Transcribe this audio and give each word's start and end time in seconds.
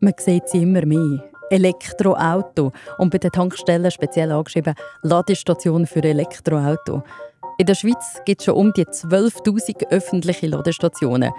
Man 0.00 0.14
sieht 0.18 0.48
sie 0.48 0.62
immer 0.62 0.84
mehr. 0.84 1.22
Elektroauto 1.50 2.72
und 2.98 3.10
bei 3.10 3.18
den 3.18 3.30
Tankstellen 3.30 3.90
speziell 3.90 4.32
angeschrieben 4.32 4.74
Ladestationen 5.02 5.86
für 5.86 6.02
Elektroauto. 6.02 7.02
In 7.58 7.66
der 7.66 7.74
Schweiz 7.74 8.20
gibt 8.24 8.40
es 8.40 8.46
schon 8.46 8.54
um 8.54 8.72
die 8.72 8.86
12.000 8.86 9.88
öffentliche 9.90 10.46
Ladestationen. 10.46 11.30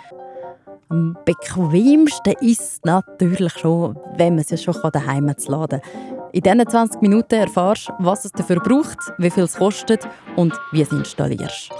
Am 0.89 1.17
bequemsten 1.25 2.35
ist 2.41 2.61
es 2.61 2.79
natürlich 2.83 3.53
schon, 3.53 3.97
wenn 4.17 4.35
man 4.35 4.45
es 4.47 4.61
schon 4.63 4.75
daheim 4.91 5.35
zu 5.37 5.51
laden 5.51 5.81
kann. 5.81 6.29
In 6.31 6.41
diesen 6.41 6.67
20 6.67 7.01
Minuten 7.01 7.35
erfährst 7.35 7.89
du, 7.89 7.93
was 7.99 8.25
es 8.25 8.31
dafür 8.31 8.57
braucht, 8.57 8.99
wie 9.17 9.31
viel 9.31 9.43
es 9.43 9.55
kostet 9.55 10.07
und 10.35 10.53
wie 10.71 10.81
es 10.81 10.91
installierst. 10.91 11.71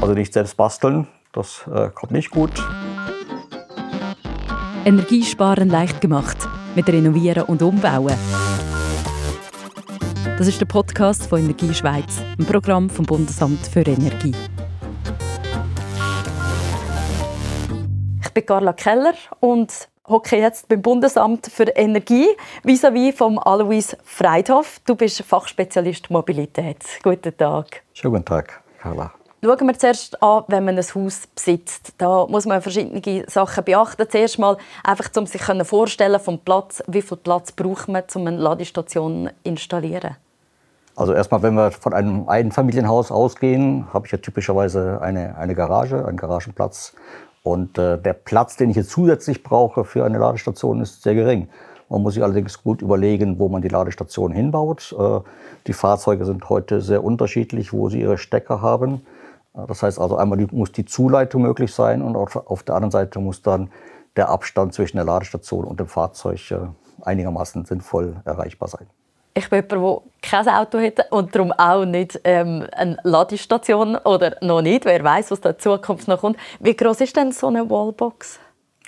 Also 0.00 0.14
nicht 0.14 0.32
selbst 0.32 0.56
basteln, 0.56 1.08
das 1.32 1.64
äh, 1.72 1.90
kommt 1.90 2.12
nicht 2.12 2.30
gut. 2.30 2.52
Energiesparen 4.90 5.68
leicht 5.68 6.00
gemacht 6.00 6.36
mit 6.74 6.88
Renovieren 6.88 7.44
und 7.44 7.62
Umbauen. 7.62 8.12
Das 10.36 10.48
ist 10.48 10.60
der 10.60 10.66
Podcast 10.66 11.26
von 11.26 11.38
Energie 11.38 11.72
Schweiz, 11.72 12.20
ein 12.36 12.44
Programm 12.44 12.90
vom 12.90 13.06
Bundesamt 13.06 13.64
für 13.68 13.82
Energie. 13.82 14.34
Ich 18.20 18.30
bin 18.30 18.44
Carla 18.44 18.72
Keller 18.72 19.14
und 19.38 19.88
hocke 20.08 20.36
jetzt 20.36 20.66
beim 20.66 20.82
Bundesamt 20.82 21.46
für 21.46 21.68
Energie 21.68 22.26
vis-à-vis 22.64 23.14
vom 23.14 23.38
Alois 23.38 23.96
Freidhoff. 24.02 24.80
Du 24.86 24.96
bist 24.96 25.22
Fachspezialist 25.22 26.10
Mobilität. 26.10 26.84
Guten 27.04 27.36
Tag. 27.36 27.84
Schönen 27.92 28.14
guten 28.14 28.24
Tag, 28.24 28.60
Carla. 28.80 29.12
Schauen 29.42 29.66
wir 29.66 29.78
zuerst 29.78 30.22
an, 30.22 30.44
wenn 30.48 30.66
man 30.66 30.76
ein 30.76 30.84
Haus 30.94 31.26
besitzt. 31.34 31.94
Da 31.96 32.26
muss 32.26 32.44
man 32.44 32.60
verschiedene 32.60 33.24
Sachen 33.26 33.64
beachten. 33.64 34.06
Zuerst 34.06 34.38
mal 34.38 34.58
einfach, 34.84 35.08
um 35.16 35.26
sich 35.26 35.40
vorstellen 35.62 36.20
vom 36.20 36.38
Platz, 36.40 36.82
wie 36.86 37.00
viel 37.00 37.16
Platz 37.16 37.50
braucht 37.50 37.88
man, 37.88 38.02
um 38.14 38.26
eine 38.26 38.36
Ladestation 38.36 39.28
zu 39.28 39.32
installieren. 39.42 40.16
Also 40.94 41.14
erstmal, 41.14 41.42
wenn 41.42 41.54
wir 41.54 41.70
von 41.70 41.94
einem 41.94 42.28
Einfamilienhaus 42.28 43.10
ausgehen, 43.10 43.86
habe 43.94 44.04
ich 44.04 44.12
ja 44.12 44.18
typischerweise 44.18 45.00
eine, 45.00 45.38
eine 45.38 45.54
Garage, 45.54 46.04
einen 46.04 46.18
Garagenplatz. 46.18 46.92
Und 47.42 47.78
äh, 47.78 47.96
der 47.96 48.12
Platz, 48.12 48.58
den 48.58 48.68
ich 48.68 48.76
jetzt 48.76 48.90
zusätzlich 48.90 49.42
brauche 49.42 49.86
für 49.86 50.04
eine 50.04 50.18
Ladestation, 50.18 50.82
ist 50.82 51.02
sehr 51.02 51.14
gering. 51.14 51.48
Man 51.88 52.02
muss 52.02 52.12
sich 52.12 52.22
allerdings 52.22 52.62
gut 52.62 52.82
überlegen, 52.82 53.38
wo 53.38 53.48
man 53.48 53.62
die 53.62 53.68
Ladestation 53.68 54.32
hinbaut. 54.32 54.94
Äh, 54.98 55.20
die 55.66 55.72
Fahrzeuge 55.72 56.26
sind 56.26 56.50
heute 56.50 56.82
sehr 56.82 57.02
unterschiedlich, 57.02 57.72
wo 57.72 57.88
sie 57.88 58.02
ihre 58.02 58.18
Stecker 58.18 58.60
haben. 58.60 59.00
Das 59.54 59.82
heißt 59.82 59.98
also, 59.98 60.16
einmal 60.16 60.46
muss 60.52 60.72
die 60.72 60.84
Zuleitung 60.84 61.42
möglich 61.42 61.74
sein 61.74 62.02
und 62.02 62.16
auf 62.16 62.62
der 62.62 62.74
anderen 62.74 62.92
Seite 62.92 63.18
muss 63.18 63.42
dann 63.42 63.70
der 64.16 64.28
Abstand 64.28 64.74
zwischen 64.74 64.96
der 64.96 65.04
Ladestation 65.04 65.64
und 65.64 65.80
dem 65.80 65.86
Fahrzeug 65.86 66.50
äh, 66.50 66.58
einigermaßen 67.02 67.64
sinnvoll 67.64 68.16
erreichbar 68.24 68.68
sein. 68.68 68.86
Ich 69.34 69.48
bin 69.48 69.64
jemand, 69.70 70.02
der 70.02 70.02
kein 70.22 70.48
Auto 70.48 70.78
hat 70.80 71.10
und 71.10 71.34
darum 71.34 71.52
auch 71.52 71.84
nicht 71.84 72.20
ähm, 72.24 72.66
eine 72.72 72.98
Ladestation 73.04 73.96
oder 73.96 74.36
noch 74.40 74.60
nicht. 74.60 74.84
Wer 74.84 75.02
weiß, 75.02 75.30
was 75.30 75.40
da 75.40 75.50
in 75.50 75.58
Zukunft 75.58 76.08
noch 76.08 76.20
kommt. 76.20 76.36
Wie 76.58 76.76
groß 76.76 77.00
ist 77.00 77.16
denn 77.16 77.30
so 77.30 77.46
eine 77.46 77.68
Wallbox? 77.68 78.40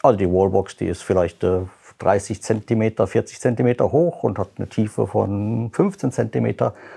Also 0.02 0.18
die 0.18 0.28
Wallbox, 0.28 0.76
die 0.76 0.86
ist 0.86 1.02
vielleicht 1.02 1.44
äh, 1.44 1.60
30 1.98 2.42
cm, 2.42 3.06
40 3.06 3.40
cm 3.40 3.80
hoch 3.80 4.24
und 4.24 4.38
hat 4.38 4.50
eine 4.56 4.68
Tiefe 4.68 5.06
von 5.06 5.70
15 5.72 6.10
cm. 6.10 6.56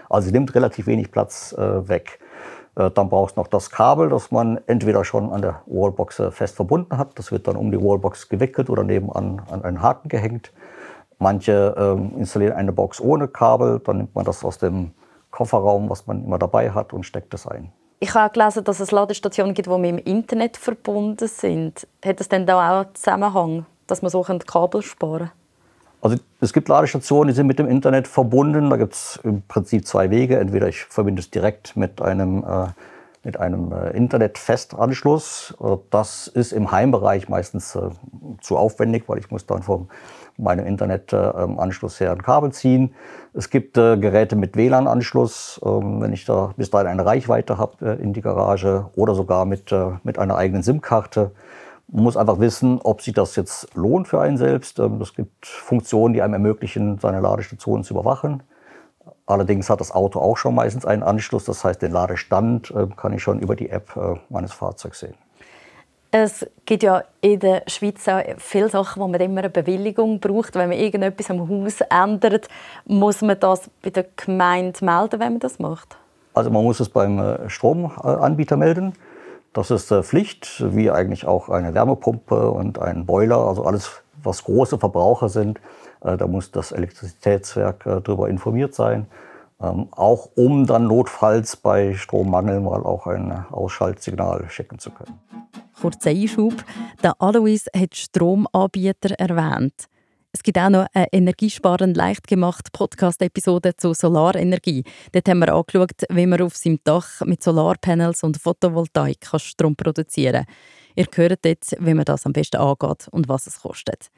Also 0.09 0.27
sie 0.27 0.31
nimmt 0.31 0.55
relativ 0.55 0.87
wenig 0.87 1.11
Platz 1.11 1.53
äh, 1.53 1.87
weg. 1.87 2.19
Äh, 2.75 2.91
dann 2.91 3.09
brauchst 3.09 3.37
du 3.37 3.41
noch 3.41 3.47
das 3.47 3.69
Kabel, 3.69 4.09
das 4.09 4.31
man 4.31 4.59
entweder 4.67 5.03
schon 5.03 5.31
an 5.31 5.41
der 5.41 5.61
Wallbox 5.65 6.19
äh, 6.19 6.31
fest 6.31 6.55
verbunden 6.55 6.97
hat. 6.97 7.17
Das 7.17 7.31
wird 7.31 7.47
dann 7.47 7.55
um 7.55 7.71
die 7.71 7.81
Wallbox 7.81 8.29
gewickelt 8.29 8.69
oder 8.69 8.83
nebenan 8.83 9.41
an 9.49 9.63
einen 9.63 9.81
Haken 9.81 10.09
gehängt. 10.09 10.51
Manche 11.17 11.73
ähm, 11.77 12.13
installieren 12.17 12.53
eine 12.53 12.73
Box 12.73 12.99
ohne 12.99 13.27
Kabel. 13.27 13.79
Dann 13.79 13.97
nimmt 13.97 14.15
man 14.15 14.25
das 14.25 14.43
aus 14.43 14.57
dem 14.57 14.91
Kofferraum, 15.31 15.89
was 15.89 16.07
man 16.07 16.23
immer 16.23 16.37
dabei 16.37 16.71
hat, 16.71 16.93
und 16.93 17.03
steckt 17.03 17.33
es 17.33 17.47
ein. 17.47 17.71
Ich 17.99 18.13
habe 18.13 18.33
gelesen, 18.33 18.63
dass 18.65 18.81
es 18.81 18.91
Ladestationen 18.91 19.53
gibt, 19.53 19.67
die 19.67 19.77
mit 19.77 19.89
dem 19.89 19.97
Internet 19.97 20.57
verbunden 20.57 21.27
sind. 21.27 21.87
Hat 22.03 22.19
es 22.19 22.27
denn 22.27 22.45
da 22.45 22.55
auch 22.55 22.85
einen 22.85 22.95
Zusammenhang, 22.95 23.65
dass 23.87 24.01
man 24.01 24.11
so 24.11 24.21
Kabel 24.21 24.81
sparen 24.81 25.19
kann? 25.19 25.31
Also 26.05 26.17
es 26.39 26.53
gibt 26.53 26.69
Ladestationen, 26.69 27.29
die 27.29 27.33
sind 27.33 27.47
mit 27.47 27.57
dem 27.57 27.67
Internet 27.67 28.07
verbunden. 28.07 28.69
Da 28.69 28.77
gibt 28.77 28.93
es 28.93 29.19
im 29.23 29.41
Prinzip 29.41 29.87
zwei 29.87 30.11
Wege. 30.11 30.37
Entweder 30.37 30.67
ich 30.67 30.83
verbinde 30.83 31.19
es 31.19 31.31
direkt 31.31 31.75
mit 31.75 31.99
einem, 31.99 32.43
äh, 32.43 32.67
mit 33.23 33.39
einem 33.39 33.71
äh, 33.71 33.89
Internetfestanschluss. 33.89 35.55
Äh, 35.59 35.77
das 35.89 36.27
ist 36.27 36.53
im 36.53 36.71
Heimbereich 36.71 37.27
meistens 37.27 37.73
äh, 37.73 37.89
zu 38.39 38.55
aufwendig, 38.55 39.05
weil 39.07 39.17
ich 39.17 39.31
muss 39.31 39.47
dann 39.47 39.63
von 39.63 39.87
meinem 40.37 40.67
Internetanschluss 40.67 41.99
her 41.99 42.11
ein 42.11 42.21
Kabel 42.21 42.51
ziehen. 42.51 42.93
Es 43.33 43.49
gibt 43.49 43.75
äh, 43.75 43.97
Geräte 43.97 44.35
mit 44.35 44.55
WLAN-Anschluss, 44.55 45.59
ähm, 45.65 46.01
wenn 46.01 46.13
ich 46.13 46.23
da 46.25 46.53
bis 46.55 46.69
dahin 46.69 46.85
eine 46.85 47.03
Reichweite 47.03 47.57
habe 47.57 47.97
äh, 47.97 47.99
in 47.99 48.13
die 48.13 48.21
Garage 48.21 48.91
oder 48.95 49.15
sogar 49.15 49.45
mit, 49.45 49.73
mit 50.03 50.19
einer 50.19 50.37
eigenen 50.37 50.61
SIM-Karte. 50.61 51.31
Man 51.87 52.03
muss 52.03 52.17
einfach 52.17 52.39
wissen, 52.39 52.79
ob 52.83 53.01
sich 53.01 53.13
das 53.13 53.35
jetzt 53.35 53.73
lohnt 53.75 54.07
für 54.07 54.19
einen 54.19 54.37
selbst. 54.37 54.79
Ähm, 54.79 55.01
es 55.01 55.13
gibt 55.13 55.45
Funktionen, 55.45 56.13
die 56.13 56.21
einem 56.21 56.33
ermöglichen, 56.33 56.99
seine 56.99 57.19
Ladestationen 57.19 57.83
zu 57.83 57.93
überwachen. 57.93 58.43
Allerdings 59.27 59.69
hat 59.69 59.81
das 59.81 59.91
Auto 59.91 60.19
auch 60.19 60.37
schon 60.37 60.55
meistens 60.55 60.85
einen 60.85 61.03
Anschluss. 61.03 61.45
Das 61.45 61.63
heißt, 61.63 61.81
den 61.81 61.91
Ladestand 61.91 62.71
ähm, 62.75 62.95
kann 62.95 63.13
ich 63.13 63.23
schon 63.23 63.39
über 63.39 63.55
die 63.55 63.69
App 63.69 63.95
äh, 63.95 64.15
meines 64.29 64.53
Fahrzeugs 64.53 64.99
sehen. 64.99 65.15
Es 66.11 66.47
gibt 66.65 66.83
ja 66.83 67.03
in 67.19 67.39
der 67.39 67.63
Schweiz 67.67 68.07
auch 68.07 68.21
viele 68.37 68.69
Sachen, 68.69 69.01
wo 69.01 69.07
man 69.07 69.19
immer 69.19 69.39
eine 69.39 69.49
Bewilligung 69.49 70.19
braucht. 70.19 70.55
Wenn 70.55 70.69
man 70.69 70.77
irgendetwas 70.77 71.29
am 71.29 71.49
Haus 71.49 71.81
ändert, 71.81 72.47
muss 72.85 73.21
man 73.21 73.37
das 73.39 73.69
bei 73.81 73.89
der 73.89 74.05
Gemeinde 74.15 74.85
melden, 74.85 75.19
wenn 75.19 75.33
man 75.33 75.39
das 75.39 75.59
macht? 75.59 75.97
Also 76.33 76.49
man 76.51 76.63
muss 76.63 76.79
es 76.79 76.87
beim 76.87 77.19
äh, 77.19 77.49
Stromanbieter 77.49 78.55
melden. 78.55 78.93
Das 79.55 79.71
ist 79.71 79.89
äh, 79.89 80.03
Pflicht, 80.03 80.61
wie 80.75 80.91
eigentlich 80.91 81.25
auch 81.25 81.47
eine 81.47 81.73
Wärmepumpe 81.73 82.51
und 82.51 82.77
ein 82.77 83.05
Boiler, 83.05 83.37
also 83.37 83.63
alles, 83.63 84.03
was 84.21 84.43
große 84.43 84.77
Verbraucher 84.77 85.29
sind. 85.29 85.61
Äh, 86.01 86.17
da 86.17 86.27
muss 86.27 86.51
das 86.51 86.73
Elektrizitätswerk 86.73 87.85
äh, 87.85 88.01
darüber 88.01 88.27
informiert 88.27 88.75
sein. 88.75 89.07
Ähm, 89.61 89.87
auch 89.91 90.27
um 90.35 90.65
dann 90.65 90.87
notfalls 90.87 91.55
bei 91.55 91.93
Strommangel 91.93 92.59
mal 92.59 92.83
auch 92.83 93.07
ein 93.07 93.31
Ausschaltsignal 93.49 94.49
schicken 94.49 94.77
zu 94.77 94.91
können. 94.91 95.17
Kurzer 95.79 96.09
Einschub. 96.09 96.55
Der 97.01 97.15
Alois 97.19 97.61
hat 97.73 97.95
Stromanbieter 97.95 99.17
erwähnt. 99.17 99.87
Es 100.35 100.43
gibt 100.43 100.57
auch 100.57 100.69
noch 100.69 100.87
eine 100.93 101.07
energiesparend 101.13 101.95
leicht 101.95 102.27
gemachte 102.27 102.69
Podcast-Episode 102.73 103.77
zu 103.77 103.93
Solarenergie. 103.93 104.83
Dort 105.13 105.29
haben 105.29 105.39
wir 105.39 105.53
angeschaut, 105.53 105.93
wie 106.09 106.25
man 106.25 106.41
auf 106.41 106.57
seinem 106.57 106.77
Dach 106.83 107.21
mit 107.23 107.41
Solarpanels 107.41 108.21
und 108.21 108.35
Photovoltaik 108.35 109.25
Strom 109.37 109.77
produzieren 109.77 110.43
kann. 110.43 110.55
Ihr 110.95 111.05
hört 111.15 111.45
jetzt, 111.45 111.77
wie 111.79 111.93
man 111.93 112.03
das 112.03 112.25
am 112.25 112.33
besten 112.33 112.57
angeht 112.57 113.07
und 113.11 113.29
was 113.29 113.47
es 113.47 113.61
kostet. 113.61 114.09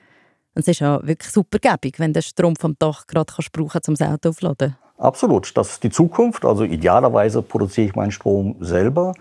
es 0.55 0.67
ist 0.67 0.79
ja 0.79 1.05
wirklich 1.05 1.31
super 1.31 1.59
gäbig, 1.59 1.99
wenn 1.99 2.13
du 2.13 2.21
Strom 2.23 2.55
vom 2.55 2.75
Dach 2.79 3.05
gerade 3.05 3.31
kannst 3.31 3.51
brauchen 3.51 3.81
um 3.87 3.93
das 3.93 4.07
Auto 4.09 4.29
aufzuladen. 4.29 4.75
Absolut, 4.97 5.55
das 5.55 5.73
ist 5.73 5.83
die 5.83 5.91
Zukunft. 5.91 6.45
Also 6.45 6.63
idealerweise 6.63 7.43
produziere 7.43 7.89
ich 7.89 7.95
meinen 7.95 8.09
Strom 8.09 8.55
selber. 8.59 9.13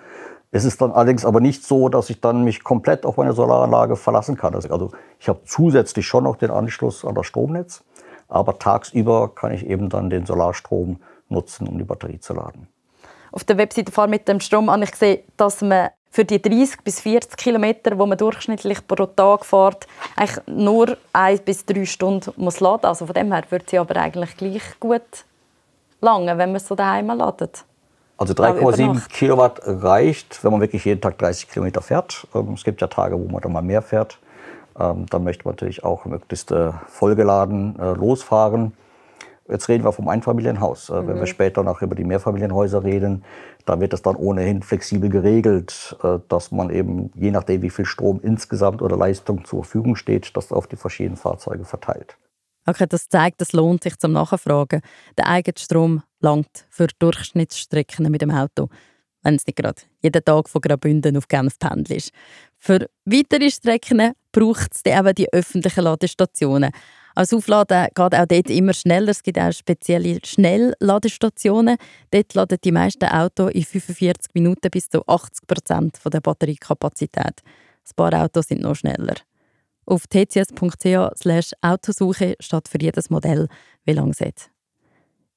Es 0.53 0.65
ist 0.65 0.81
dann 0.81 0.93
allerdings 0.93 1.25
aber 1.25 1.41
nicht 1.41 1.65
so, 1.65 1.89
dass 1.89 2.09
ich 2.09 2.21
dann 2.21 2.45
mich 2.45 2.65
komplett 2.65 3.05
auf 3.05 3.17
meine 3.17 3.33
Solaranlage 3.33 3.97
verlassen 3.97 4.37
kann. 4.37 4.55
Also 4.55 4.91
ich 5.19 5.29
habe 5.29 5.41
zusätzlich 5.45 6.07
schon 6.07 6.25
noch 6.25 6.37
den 6.37 6.51
Anschluss 6.51 7.05
an 7.05 7.15
das 7.15 7.27
Stromnetz, 7.27 7.83
aber 8.29 8.59
tagsüber 8.59 9.35
kann 9.35 9.53
ich 9.53 9.67
eben 9.67 9.89
dann 9.89 10.09
den 10.11 10.25
Solarstrom 10.25 10.99
nutzen, 11.29 11.67
um 11.67 11.79
die 11.79 11.85
Batterie 11.85 12.21
zu 12.21 12.33
laden. 12.33 12.69
Auf 13.33 13.45
der 13.45 13.59
Webseite 13.59 13.93
fahr 13.93 14.07
mit 14.07 14.29
dem 14.29 14.41
Strom 14.41 14.69
an. 14.69 14.83
Ich 14.83 14.95
sehe, 14.95 15.25
dass 15.37 15.61
man 15.61 15.91
für 16.11 16.25
die 16.25 16.41
30 16.41 16.83
bis 16.83 17.01
40 17.01 17.37
Kilometer, 17.37 17.99
wo 17.99 18.07
man 18.07 18.17
durchschnittlich 18.17 18.87
pro 18.87 19.05
Tag 19.05 19.45
fährt, 19.45 19.87
eigentlich 20.17 20.47
nur 20.47 20.97
ein 21.13 21.39
bis 21.41 21.67
drei 21.67 21.85
Stunden 21.85 22.33
muss 22.37 22.61
laden. 22.61 22.87
Also 22.87 23.05
von 23.05 23.15
dem 23.15 23.33
her 23.33 23.45
wird 23.51 23.69
sie 23.69 23.79
aber 23.79 23.97
eigentlich 23.97 24.35
gleich 24.37 24.81
gut 24.81 25.03
lange, 26.01 26.39
wenn 26.39 26.51
man 26.51 26.57
es 26.57 26.69
so 26.69 26.75
daheim 26.75 27.09
ladet. 27.09 27.65
Also 28.19 28.33
3,7 28.33 29.09
Kilowatt 29.09 29.61
reicht, 29.65 30.43
wenn 30.43 30.51
man 30.51 30.61
wirklich 30.61 30.85
jeden 30.85 31.01
Tag 31.01 31.19
30 31.19 31.51
Kilometer 31.51 31.83
fährt. 31.83 32.27
Ähm, 32.35 32.55
es 32.55 32.65
gibt 32.65 32.81
ja 32.81 32.87
Tage, 32.87 33.19
wo 33.19 33.31
man 33.31 33.43
dann 33.43 33.53
mal 33.53 33.63
mehr 33.63 33.83
fährt. 33.83 34.19
Ähm, 34.79 35.07
dann 35.07 35.25
möchte 35.25 35.45
man 35.45 35.53
natürlich 35.53 35.85
auch 35.85 36.05
möglichst 36.07 36.51
äh, 36.51 36.73
vollgeladen 36.87 37.79
äh, 37.79 37.93
losfahren. 37.93 38.73
Jetzt 39.49 39.69
reden 39.69 39.85
wir 39.85 39.93
vom 39.93 40.09
Einfamilienhaus. 40.09 40.89
Mhm. 40.89 40.95
Wenn 40.95 41.07
wir 41.09 41.15
mhm. 41.17 41.27
später 41.27 41.63
noch 41.63 41.83
über 41.83 41.95
die 41.95 42.05
Mehrfamilienhäuser 42.05 42.85
reden, 42.85 43.23
da 43.65 43.79
wird 43.81 43.93
es 43.93 44.03
dann 44.03 44.17
ohnehin 44.17 44.63
flexibel 44.63 45.11
geregelt, 45.11 45.97
dass 46.29 46.53
man 46.53 46.71
eben, 46.71 47.11
je 47.17 47.33
nachdem 47.33 47.63
wie 47.63 47.71
viel 47.71 47.85
Strom 47.85 48.21
insgesamt 48.23 48.81
oder 48.81 48.97
Leistung 48.97 49.45
zur 49.45 49.65
Verfügung 49.65 49.97
steht, 49.97 50.37
das 50.37 50.53
auf 50.53 50.69
die 50.69 50.77
verschiedenen 50.77 51.17
Fahrzeuge 51.17 51.65
verteilt. 51.65 52.17
Okay, 52.67 52.87
das 52.89 53.09
zeigt, 53.09 53.41
es 53.41 53.53
lohnt 53.53 53.85
sich 53.85 53.97
zum 53.97 54.13
Nachfragen. 54.13 54.81
Der 55.17 55.29
Eigenstrom 55.29 56.03
langt 56.21 56.67
für 56.69 56.89
Durchschnittsstrecken 56.99 58.11
mit 58.11 58.23
dem 58.23 58.33
Auto. 58.33 58.69
wenn 59.23 59.35
es 59.35 59.47
nicht 59.47 59.57
gerade 59.57 59.83
jeden 60.03 60.25
Tag 60.25 60.49
von 60.49 60.61
Graubünden 60.61 61.17
auf 61.17 61.27
Genf 61.27 61.59
pendelst. 61.59 62.13
Für 62.59 62.87
weitere 63.05 63.51
Strecken 63.51 64.13
braucht 64.31 64.73
es 64.73 64.83
eben 64.85 65.15
die 65.15 65.33
öffentlichen 65.33 65.83
Ladestationen. 65.83 66.71
Als 67.17 67.33
Aufladen 67.33 67.89
geht 67.95 68.15
auch 68.15 68.27
dort 68.27 68.51
immer 68.51 68.73
schneller. 68.73 69.09
Es 69.09 69.23
gibt 69.23 69.39
auch 69.39 69.53
spezielle 69.53 70.21
Schnellladestationen. 70.25 71.77
Dort 72.13 72.35
laden 72.35 72.59
die 72.63 72.73
meisten 72.73 73.07
Autos 73.07 73.51
in 73.53 73.65
45 73.65 74.35
Minuten 74.35 74.71
bis 74.71 74.89
zu 74.89 75.03
80 75.07 75.47
Prozent 75.47 75.99
der 76.05 76.21
Batteriekapazität. 76.21 77.43
Ein 77.43 77.97
paar 77.97 78.13
Autos 78.23 78.47
sind 78.49 78.61
noch 78.61 78.77
schneller. 78.77 79.15
Auf 79.87 80.09
tcs.ch 80.09 81.53
Autosuche 81.63 82.35
steht 82.41 82.69
für 82.69 82.81
jedes 82.81 83.09
Modell, 83.09 83.47
wie 83.85 83.93
lange 83.93 84.11
es 84.11 84.21
hat. 84.21 84.51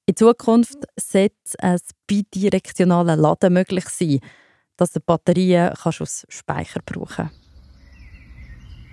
In 0.07 0.15
Zukunft 0.15 0.87
sollte 0.99 1.35
ein 1.59 1.77
bidirektionales 2.07 3.15
Laden 3.15 3.53
möglich 3.53 3.87
sein, 3.89 4.21
dass 4.75 4.91
du 4.91 5.01
Batterien 5.01 5.71
kannst 5.79 6.01
aus 6.01 6.25
Speicher 6.29 6.79
brauchen 6.83 7.29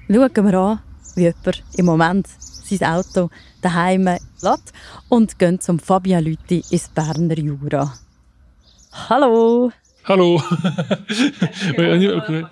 Schauen 0.09 0.47
wir 0.47 0.59
an, 0.59 0.81
wie 1.15 1.23
jemand 1.23 1.65
im 1.79 1.87
Moment 1.87 2.29
sein 2.39 2.87
Auto 2.87 3.31
daheim 3.63 4.05
lädt 4.05 4.73
und 5.09 5.39
gehen 5.39 5.59
zum 5.59 5.79
Fabian 5.79 6.23
Lüthi 6.23 6.63
ins 6.71 6.91
Berner 6.91 7.39
Jura. 7.39 7.95
Hallo! 9.09 9.73
Hallo! 10.05 10.41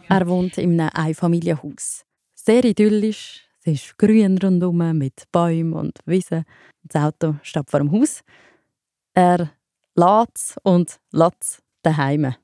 er 0.08 0.26
wohnt 0.26 0.58
in 0.58 0.80
einem 0.80 0.90
Einfamilienhaus. 0.94 2.04
Sehr 2.46 2.62
idyllisch, 2.62 3.41
es 3.62 3.73
ist 3.73 3.96
grün 3.96 4.37
rundherum 4.37 4.99
mit 4.99 5.23
Bäumen 5.32 5.73
und 5.73 5.99
Wiesen. 6.05 6.44
Das 6.82 7.02
Auto 7.02 7.37
steht 7.43 7.70
vor 7.70 7.81
dem 7.81 7.91
Haus. 7.91 8.20
Er 9.14 9.50
lädt 9.96 10.55
und 10.62 11.00
lädt 11.11 11.62
daheim. 11.82 12.35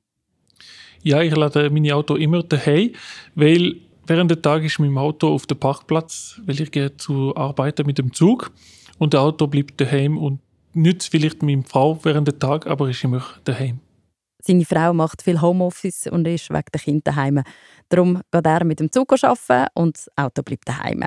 Ja, 1.02 1.20
ich 1.20 1.36
lade 1.36 1.68
mein 1.68 1.92
Auto 1.92 2.14
immer 2.14 2.42
daheim, 2.42 2.92
weil 3.34 3.76
während 4.06 4.30
des 4.30 4.40
Tages 4.40 4.72
ist 4.72 4.78
mein 4.78 4.96
Auto 4.96 5.34
auf 5.34 5.44
dem 5.44 5.58
Parkplatz, 5.58 6.40
weil 6.46 6.58
ich 6.62 6.70
gehe 6.70 6.96
zu 6.96 7.36
arbeiten 7.36 7.86
mit 7.86 7.98
dem 7.98 8.14
Zug 8.14 8.52
und 8.96 9.12
das 9.12 9.20
Auto 9.20 9.48
bleibt 9.48 9.82
daheim 9.82 10.16
und 10.16 10.40
nützt 10.72 11.10
vielleicht 11.10 11.42
meine 11.42 11.64
Frau 11.64 12.02
während 12.04 12.26
des 12.26 12.38
Tages, 12.38 12.70
aber 12.70 12.88
ist 12.88 13.04
immer 13.04 13.22
daheim. 13.44 13.80
Seine 14.42 14.64
Frau 14.64 14.92
macht 14.92 15.22
viel 15.22 15.40
Homeoffice 15.40 16.06
und 16.06 16.26
ist 16.26 16.50
wegen 16.50 16.64
der 16.72 16.80
Kinder 16.80 17.02
daheim. 17.04 17.42
Darum 17.88 18.22
geht 18.30 18.46
er 18.46 18.64
mit 18.64 18.80
dem 18.80 18.90
Zug 18.90 19.12
arbeiten 19.12 19.70
und 19.74 19.96
das 19.96 20.08
Auto 20.16 20.42
bleibt 20.42 20.68
daheim. 20.68 21.04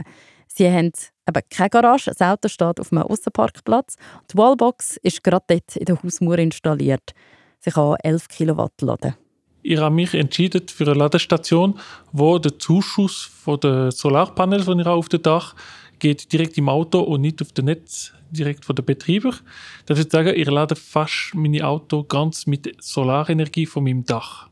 Sie 0.47 0.69
haben 0.69 0.91
eben 1.27 1.41
keine 1.49 1.69
Garage, 1.69 2.11
das 2.11 2.21
Auto 2.21 2.47
steht 2.47 2.79
auf 2.79 2.91
einem 2.91 3.03
Aussenparkplatz. 3.03 3.95
Die 4.31 4.37
Wallbox 4.37 4.97
ist 4.97 5.23
gerade 5.23 5.45
dort 5.47 5.75
in 5.75 5.85
der 5.85 6.01
Hausmauer 6.01 6.37
installiert. 6.37 7.13
Sie 7.59 7.71
kann 7.71 7.95
11 8.03 8.27
Kilowatt 8.27 8.81
laden 8.81 9.15
ich 9.63 9.79
habe 9.79 9.95
mich 9.95 10.13
entschieden 10.13 10.67
für 10.67 10.85
eine 10.85 10.93
Ladestation, 10.93 11.79
wo 12.11 12.37
der 12.37 12.59
Zuschuss 12.59 13.23
von 13.43 13.59
den 13.59 13.91
Solarpanels, 13.91 14.65
die 14.65 14.81
ich 14.81 14.85
auf 14.85 15.09
dem 15.09 15.21
Dach 15.21 15.55
geht 16.03 16.33
direkt 16.33 16.57
im 16.57 16.67
Auto 16.67 16.99
und 16.99 17.21
nicht 17.21 17.41
auf 17.41 17.53
dem 17.53 17.65
Netz 17.65 18.11
direkt 18.29 18.65
von 18.65 18.75
den 18.75 18.83
Betreiber. 18.83 19.33
Das 19.85 19.97
würde 19.97 20.11
sagen, 20.11 20.33
ich 20.35 20.49
lade 20.49 20.75
fast 20.75 21.31
meine 21.33 21.65
Auto 21.65 22.03
ganz 22.03 22.45
mit 22.45 22.75
Solarenergie 22.83 23.65
von 23.65 23.85
meinem 23.85 24.03
Dach. 24.03 24.49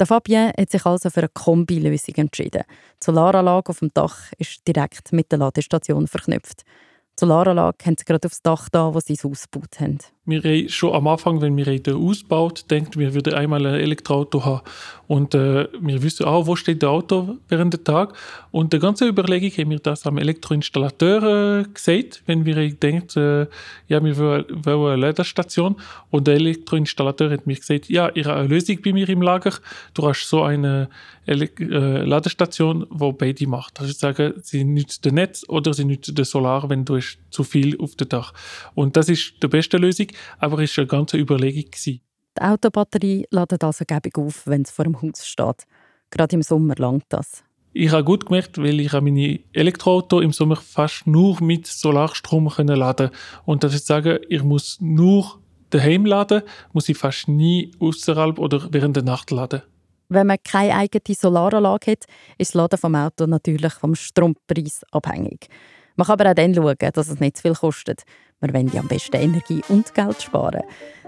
Der 0.00 0.06
Fabien 0.06 0.52
hat 0.56 0.70
sich 0.70 0.86
also 0.86 1.10
für 1.10 1.20
eine 1.20 1.28
Kombilösung 1.28 2.14
entschieden. 2.14 2.62
Die 2.66 3.04
Solaranlage 3.04 3.68
auf 3.68 3.80
dem 3.80 3.90
Dach 3.92 4.32
ist 4.38 4.66
direkt 4.66 5.12
mit 5.12 5.30
der 5.30 5.38
Ladestation 5.38 6.06
verknüpft. 6.06 6.62
Die 6.64 7.20
Solaranlage 7.20 7.84
haben 7.84 7.96
sie 7.98 8.04
gerade 8.06 8.26
aufs 8.26 8.40
Dach 8.40 8.70
da, 8.70 8.94
wo 8.94 9.00
sie 9.00 9.14
es 9.14 9.24
ausgebaut 9.24 9.78
haben 9.78 9.98
wir 10.26 10.42
haben 10.42 10.68
schon 10.68 10.92
am 10.92 11.06
Anfang, 11.06 11.40
wenn 11.40 11.56
wir 11.56 11.64
den 11.78 11.96
ausbaut, 11.96 12.64
denkt 12.70 12.98
wir 12.98 13.14
würden 13.14 13.34
einmal 13.34 13.64
ein 13.64 13.74
Elektroauto 13.74 14.44
haben. 14.44 14.62
Und 15.06 15.34
äh, 15.34 15.68
wir 15.80 16.02
wissen 16.02 16.26
auch, 16.26 16.46
wo 16.46 16.56
steht 16.56 16.82
das 16.82 16.90
Auto 16.90 17.36
während 17.48 17.72
des 17.74 17.84
Tages 17.84 18.16
und 18.56 18.72
der 18.72 18.80
ganze 18.80 19.06
Überlegung 19.06 19.50
haben 19.50 19.70
wir 19.70 19.78
das 19.78 20.06
am 20.06 20.16
Elektroinstallateur 20.16 21.60
äh, 21.60 21.64
gesagt, 21.72 22.22
wenn 22.24 22.46
wir 22.46 22.72
denkt, 22.72 23.14
äh, 23.14 23.46
ja 23.86 24.02
wir 24.02 24.16
wollen, 24.16 24.44
eine 24.64 24.96
Ladestation. 24.96 25.76
Und 26.10 26.26
der 26.26 26.36
Elektroinstallateur 26.36 27.30
hat 27.30 27.46
mir 27.46 27.56
gesagt, 27.56 27.90
ja, 27.90 28.10
ich 28.14 28.24
habe 28.24 28.40
eine 28.40 28.48
Lösung 28.48 28.78
bei 28.82 28.94
mir 28.94 29.06
im 29.10 29.20
Lager, 29.20 29.52
du 29.92 30.08
hast 30.08 30.26
so 30.26 30.42
eine 30.42 30.88
Ele 31.26 31.50
äh, 31.60 32.02
Ladestation, 32.04 32.86
die 32.90 33.12
beide 33.12 33.46
macht. 33.46 33.78
Also 33.78 33.90
ich 33.90 33.98
sage, 33.98 34.34
sie 34.42 34.64
nützt 34.64 35.04
das 35.04 35.12
Netz 35.12 35.44
oder 35.48 35.74
sie 35.74 35.84
nützt 35.84 36.18
das 36.18 36.30
Solar, 36.30 36.70
wenn 36.70 36.86
du 36.86 36.98
zu 37.28 37.44
viel 37.44 37.78
auf 37.78 37.94
dem 37.96 38.08
Dach. 38.08 38.32
Und 38.74 38.96
das 38.96 39.10
ist 39.10 39.34
die 39.42 39.48
beste 39.48 39.76
Lösung 39.76 40.06
aber 40.38 40.58
es 40.60 40.76
war 40.76 40.82
eine 40.82 40.88
ganze 40.88 41.18
Überlegung. 41.18 41.70
Gewesen. 41.70 42.00
Die 42.36 42.42
Autobatterie 42.42 43.26
ladet 43.30 43.64
also 43.64 43.84
gäbig 43.86 44.18
auf, 44.18 44.46
wenn 44.46 44.62
es 44.62 44.70
vor 44.70 44.84
dem 44.84 45.00
Haus 45.00 45.26
steht. 45.26 45.64
Gerade 46.10 46.36
im 46.36 46.42
Sommer 46.42 46.74
langt 46.76 47.04
das. 47.08 47.42
Ich 47.72 47.90
habe 47.90 48.04
gut 48.04 48.26
gemerkt, 48.26 48.56
weil 48.58 48.80
ich 48.80 48.92
meine 48.92 49.40
Elektroauto 49.52 50.20
im 50.20 50.32
Sommer 50.32 50.56
fast 50.56 51.06
nur 51.06 51.42
mit 51.42 51.66
Solarstrom 51.66 52.50
laden 52.56 53.10
Und 53.44 53.64
das 53.64 53.74
ist 53.74 53.86
sagen, 53.86 54.18
ich 54.28 54.42
muss 54.42 54.78
nur 54.80 55.40
daheim 55.70 56.06
laden, 56.06 56.42
muss 56.72 56.88
ich 56.88 56.96
fast 56.96 57.28
nie 57.28 57.70
außerhalb 57.78 58.38
oder 58.38 58.68
während 58.70 58.96
der 58.96 59.02
Nacht 59.02 59.30
laden. 59.30 59.62
Wenn 60.08 60.28
man 60.28 60.38
keine 60.42 60.74
eigene 60.74 61.14
Solaranlage 61.14 61.92
hat, 61.92 62.04
ist 62.38 62.50
das 62.50 62.54
Laden 62.54 62.78
vom 62.78 62.94
Auto 62.94 63.26
natürlich 63.26 63.72
vom 63.74 63.94
Strompreis 63.94 64.82
abhängig. 64.92 65.48
Man 65.96 66.06
kann 66.06 66.20
aber 66.20 66.30
auch 66.30 66.34
dann 66.34 66.54
schauen, 66.54 66.76
dass 66.78 67.08
es 67.08 67.20
nicht 67.20 67.38
zu 67.38 67.42
viel 67.42 67.54
kostet. 67.54 68.02
Wir 68.40 68.52
wollen 68.52 68.70
ja 68.72 68.80
am 68.80 68.88
besten 68.88 69.16
Energie 69.16 69.62
und 69.68 69.94
Geld 69.94 70.20
sparen. 70.20 70.62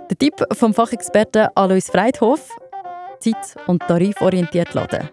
Der 0.08 0.16
Tipp 0.16 0.42
vom 0.52 0.72
Fachexperten 0.72 1.48
Alois 1.54 1.90
Freidhof: 1.90 2.56
Zeit- 3.20 3.56
und 3.66 3.82
tariforientiert 3.82 4.72
laden. 4.72 5.10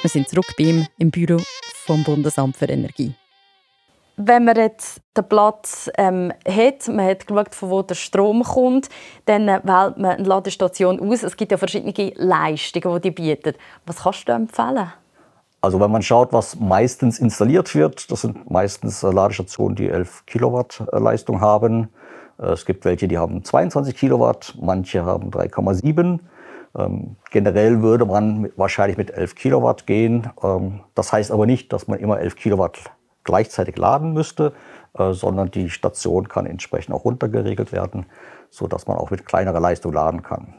Wir 0.00 0.08
sind 0.08 0.28
zurück 0.28 0.46
bei 0.56 0.64
ihm 0.64 0.86
im 0.98 1.10
Büro 1.10 1.38
vom 1.86 2.04
Bundesamt 2.04 2.56
für 2.56 2.66
Energie. 2.66 3.14
Wenn 4.16 4.44
man 4.44 4.54
jetzt 4.54 5.00
den 5.16 5.28
Platz 5.28 5.90
ähm, 5.96 6.32
hat, 6.46 6.86
man 6.86 7.06
hat 7.06 7.26
geschaut, 7.26 7.54
von 7.54 7.70
wo 7.70 7.82
der 7.82 7.96
Strom 7.96 8.44
kommt, 8.44 8.88
dann 9.24 9.46
wählt 9.48 9.64
man 9.64 10.04
eine 10.04 10.22
Ladestation 10.22 11.00
aus. 11.00 11.24
Es 11.24 11.36
gibt 11.36 11.50
ja 11.50 11.58
verschiedene 11.58 12.12
Leistungen, 12.16 12.94
die 12.96 13.00
die 13.00 13.10
bieten. 13.10 13.54
Was 13.86 14.02
kannst 14.04 14.28
du 14.28 14.32
empfehlen? 14.32 14.92
Also 15.62 15.78
wenn 15.78 15.90
man 15.90 16.02
schaut, 16.02 16.32
was 16.32 16.58
meistens 16.58 17.18
installiert 17.18 17.74
wird, 17.74 18.10
das 18.10 18.22
sind 18.22 18.50
meistens 18.50 19.02
äh, 19.02 19.10
Ladestationen, 19.10 19.76
die 19.76 19.88
11 19.88 20.24
Kilowatt 20.26 20.82
äh, 20.90 20.98
Leistung 20.98 21.40
haben. 21.40 21.90
Äh, 22.38 22.52
es 22.52 22.64
gibt 22.64 22.84
welche, 22.86 23.08
die 23.08 23.18
haben 23.18 23.44
22 23.44 23.94
Kilowatt, 23.94 24.56
manche 24.60 25.04
haben 25.04 25.30
3,7. 25.30 26.20
Ähm, 26.78 27.16
generell 27.30 27.82
würde 27.82 28.06
man 28.06 28.50
wahrscheinlich 28.56 28.96
mit 28.96 29.10
11 29.10 29.34
Kilowatt 29.34 29.86
gehen. 29.86 30.30
Ähm, 30.42 30.80
das 30.94 31.12
heißt 31.12 31.30
aber 31.30 31.44
nicht, 31.44 31.72
dass 31.74 31.88
man 31.88 31.98
immer 31.98 32.18
11 32.20 32.36
Kilowatt 32.36 32.78
gleichzeitig 33.24 33.76
laden 33.76 34.14
müsste, 34.14 34.54
sondern 34.94 35.50
die 35.50 35.68
Station 35.68 36.26
kann 36.26 36.46
entsprechend 36.46 36.94
auch 36.94 37.04
runtergeregelt 37.04 37.70
werden, 37.70 38.06
sodass 38.48 38.88
man 38.88 38.96
auch 38.96 39.10
mit 39.10 39.26
kleinerer 39.26 39.60
Leistung 39.60 39.92
laden 39.92 40.22
kann. 40.22 40.54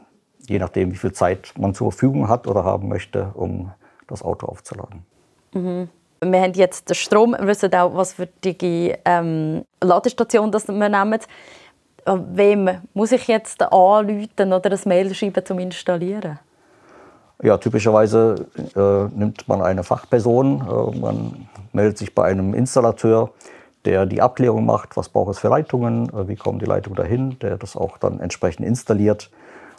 Je 0.46 0.60
nachdem, 0.60 0.92
wie 0.92 0.96
viel 0.96 1.12
Zeit 1.12 1.52
man 1.58 1.74
zur 1.74 1.90
Verfügung 1.90 2.28
hat 2.28 2.46
oder 2.46 2.64
haben 2.64 2.88
möchte, 2.88 3.32
um 3.34 3.72
das 4.06 4.22
Auto 4.22 4.46
aufzuladen. 4.46 5.04
Mhm. 5.52 5.88
Wir 6.24 6.40
haben 6.40 6.52
jetzt 6.52 6.88
den 6.88 6.94
Strom, 6.94 7.32
wir 7.32 7.46
wissen 7.46 7.74
auch, 7.74 7.94
was 7.96 8.12
für 8.12 8.28
die 8.44 8.94
ähm, 9.04 9.64
Ladestation 9.82 10.52
das 10.52 10.68
wir 10.68 10.88
nehmen. 10.88 11.18
Wem 12.06 12.70
muss 12.94 13.12
ich 13.12 13.26
jetzt 13.26 13.62
anrufen 13.62 14.52
oder 14.52 14.70
ein 14.70 14.80
Mail 14.84 15.14
schreiben 15.14 15.44
zum 15.44 15.58
Installieren? 15.58 16.38
Ja, 17.42 17.58
typischerweise 17.58 18.46
äh, 18.76 19.18
nimmt 19.18 19.48
man 19.48 19.62
eine 19.62 19.82
Fachperson, 19.82 20.60
äh, 20.60 20.96
man 20.96 21.48
meldet 21.72 21.98
sich 21.98 22.14
bei 22.14 22.24
einem 22.24 22.54
Installateur, 22.54 23.32
der 23.84 24.06
die 24.06 24.22
Abklärung 24.22 24.64
macht, 24.64 24.96
was 24.96 25.08
braucht 25.08 25.32
es 25.32 25.40
für 25.40 25.48
Leitungen, 25.48 26.08
äh, 26.10 26.28
wie 26.28 26.36
kommen 26.36 26.60
die 26.60 26.66
Leitungen 26.66 26.96
dahin, 26.96 27.38
der 27.40 27.58
das 27.58 27.76
auch 27.76 27.98
dann 27.98 28.20
entsprechend 28.20 28.64
installiert. 28.64 29.28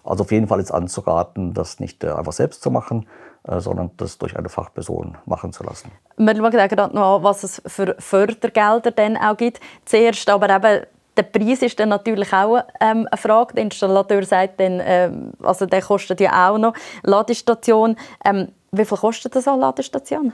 Also 0.03 0.25
auf 0.25 0.31
jeden 0.33 0.47
Fall 0.47 0.59
ist 0.59 0.71
anzuraten, 0.71 1.53
das 1.53 1.79
nicht 1.79 2.03
äh, 2.03 2.09
einfach 2.09 2.33
selbst 2.33 2.61
zu 2.63 2.69
machen, 2.69 3.07
sondern 3.45 3.91
das 3.97 4.17
durch 4.17 4.37
eine 4.37 4.49
Fachperson 4.49 5.17
machen 5.25 5.51
zu 5.51 5.63
lassen. 5.63 5.91
Wir 6.17 6.35
schauen 6.35 6.51
gerade 6.51 6.95
noch 6.95 7.17
an, 7.17 7.23
was 7.23 7.43
es 7.43 7.61
für 7.67 7.95
Fördergelder 7.99 8.91
dann 8.91 9.17
auch 9.17 9.37
gibt. 9.37 9.59
Zuerst 9.85 10.29
aber 10.29 10.49
eben 10.49 10.85
der 11.15 11.23
Preis 11.23 11.61
ist 11.61 11.79
dann 11.79 11.89
natürlich 11.89 12.33
auch 12.33 12.63
ähm, 12.79 13.07
eine 13.11 13.17
Frage. 13.17 13.53
Der 13.53 13.63
Installateur 13.65 14.23
sagt 14.23 14.59
dann, 14.59 14.81
ähm, 14.83 15.31
also 15.43 15.65
der 15.65 15.81
kostet 15.81 16.19
ja 16.19 16.49
auch 16.49 16.57
noch 16.57 16.73
Ladestation. 17.03 17.95
Ähm, 18.25 18.47
wie 18.71 18.85
viel 18.85 18.97
kostet 18.97 19.35
das 19.35 19.47
eine 19.47 19.61
Ladestation? 19.61 20.33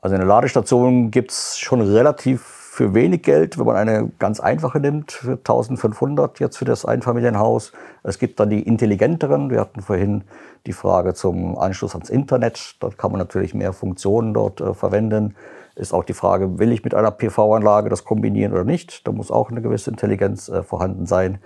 Also 0.00 0.16
eine 0.16 0.24
Ladestation 0.24 1.10
gibt 1.10 1.30
es 1.30 1.58
schon 1.58 1.80
relativ 1.80 2.53
für 2.74 2.92
wenig 2.92 3.22
Geld, 3.22 3.56
wenn 3.56 3.66
man 3.66 3.76
eine 3.76 4.10
ganz 4.18 4.40
einfache 4.40 4.80
nimmt, 4.80 5.12
für 5.12 5.34
1500 5.34 6.40
jetzt 6.40 6.56
für 6.56 6.64
das 6.64 6.84
Einfamilienhaus. 6.84 7.70
Es 8.02 8.18
gibt 8.18 8.40
dann 8.40 8.50
die 8.50 8.64
intelligenteren. 8.64 9.48
Wir 9.48 9.60
hatten 9.60 9.80
vorhin 9.80 10.24
die 10.66 10.72
Frage 10.72 11.14
zum 11.14 11.56
Anschluss 11.56 11.94
ans 11.94 12.10
Internet. 12.10 12.74
Dort 12.80 12.98
kann 12.98 13.12
man 13.12 13.20
natürlich 13.20 13.54
mehr 13.54 13.72
Funktionen 13.72 14.34
dort 14.34 14.60
äh, 14.60 14.74
verwenden. 14.74 15.36
ist 15.76 15.94
auch 15.94 16.02
die 16.02 16.14
Frage, 16.14 16.58
will 16.58 16.72
ich 16.72 16.82
mit 16.82 16.96
einer 16.96 17.12
PV-Anlage 17.12 17.90
das 17.90 18.04
kombinieren 18.04 18.52
oder 18.52 18.64
nicht? 18.64 19.06
Da 19.06 19.12
muss 19.12 19.30
auch 19.30 19.52
eine 19.52 19.62
gewisse 19.62 19.90
Intelligenz 19.90 20.48
äh, 20.48 20.64
vorhanden 20.64 21.06
sein. 21.06 21.38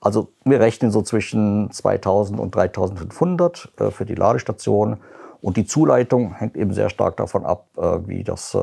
Also 0.00 0.28
wir 0.44 0.60
rechnen 0.60 0.92
so 0.92 1.02
zwischen 1.02 1.68
2000 1.72 2.38
und 2.38 2.54
3500 2.54 3.72
äh, 3.80 3.90
für 3.90 4.04
die 4.04 4.14
Ladestation. 4.14 4.98
Und 5.46 5.56
die 5.56 5.64
Zuleitung 5.64 6.34
hängt 6.34 6.56
eben 6.56 6.72
sehr 6.72 6.90
stark 6.90 7.18
davon 7.18 7.46
ab, 7.46 7.68
äh, 7.76 8.08
wie 8.08 8.24
das 8.24 8.52
äh, 8.52 8.58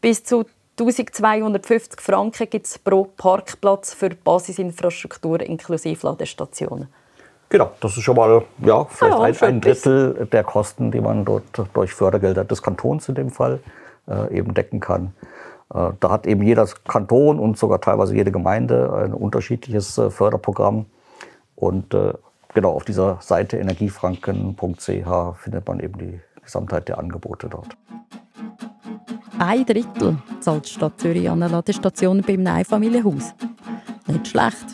Bis 0.00 0.24
zu 0.24 0.44
1250 0.78 2.00
Franken 2.00 2.50
gibt 2.50 2.66
es 2.66 2.78
pro 2.78 3.04
Parkplatz 3.04 3.94
für 3.94 4.10
Basisinfrastruktur 4.10 5.40
inklusive 5.40 6.06
Ladestationen. 6.06 6.88
Genau, 7.48 7.70
das 7.80 7.96
ist 7.96 8.02
schon 8.02 8.16
mal 8.16 8.42
ja, 8.58 8.84
vielleicht 8.84 9.40
ja, 9.40 9.46
ein, 9.46 9.54
ein 9.54 9.60
Drittel 9.60 10.26
der 10.32 10.42
Kosten, 10.42 10.90
die 10.90 11.00
man 11.00 11.24
dort 11.24 11.44
durch 11.74 11.94
Fördergelder 11.94 12.44
des 12.44 12.62
Kantons 12.62 13.08
in 13.08 13.14
dem 13.14 13.30
Fall 13.30 13.60
äh, 14.08 14.36
eben 14.36 14.52
decken 14.52 14.80
kann. 14.80 15.14
Äh, 15.72 15.90
da 16.00 16.10
hat 16.10 16.26
eben 16.26 16.42
jeder 16.42 16.66
Kanton 16.88 17.38
und 17.38 17.56
sogar 17.58 17.80
teilweise 17.80 18.14
jede 18.14 18.32
Gemeinde 18.32 18.92
ein 18.92 19.14
unterschiedliches 19.14 19.96
äh, 19.98 20.10
Förderprogramm. 20.10 20.86
Und 21.54 21.94
äh, 21.94 22.12
genau 22.54 22.72
auf 22.72 22.84
dieser 22.84 23.18
Seite 23.20 23.58
energiefranken.ch 23.58 25.38
findet 25.38 25.68
man 25.68 25.80
eben 25.80 25.98
die 25.98 26.20
Gesamtheit 26.42 26.88
der 26.88 26.98
Angebote 26.98 27.48
dort. 27.48 27.76
Ein 29.38 29.66
Drittel 29.66 30.16
zahlt 30.40 30.66
die 30.66 30.70
Stadt 30.70 30.98
Zürich 30.98 31.28
an 31.28 31.42
eine 31.42 31.52
Ladestation 31.52 32.22
beim 32.22 32.46
Einfamilienhaus. 32.46 33.34
Nicht 34.06 34.28
schlecht. 34.28 34.66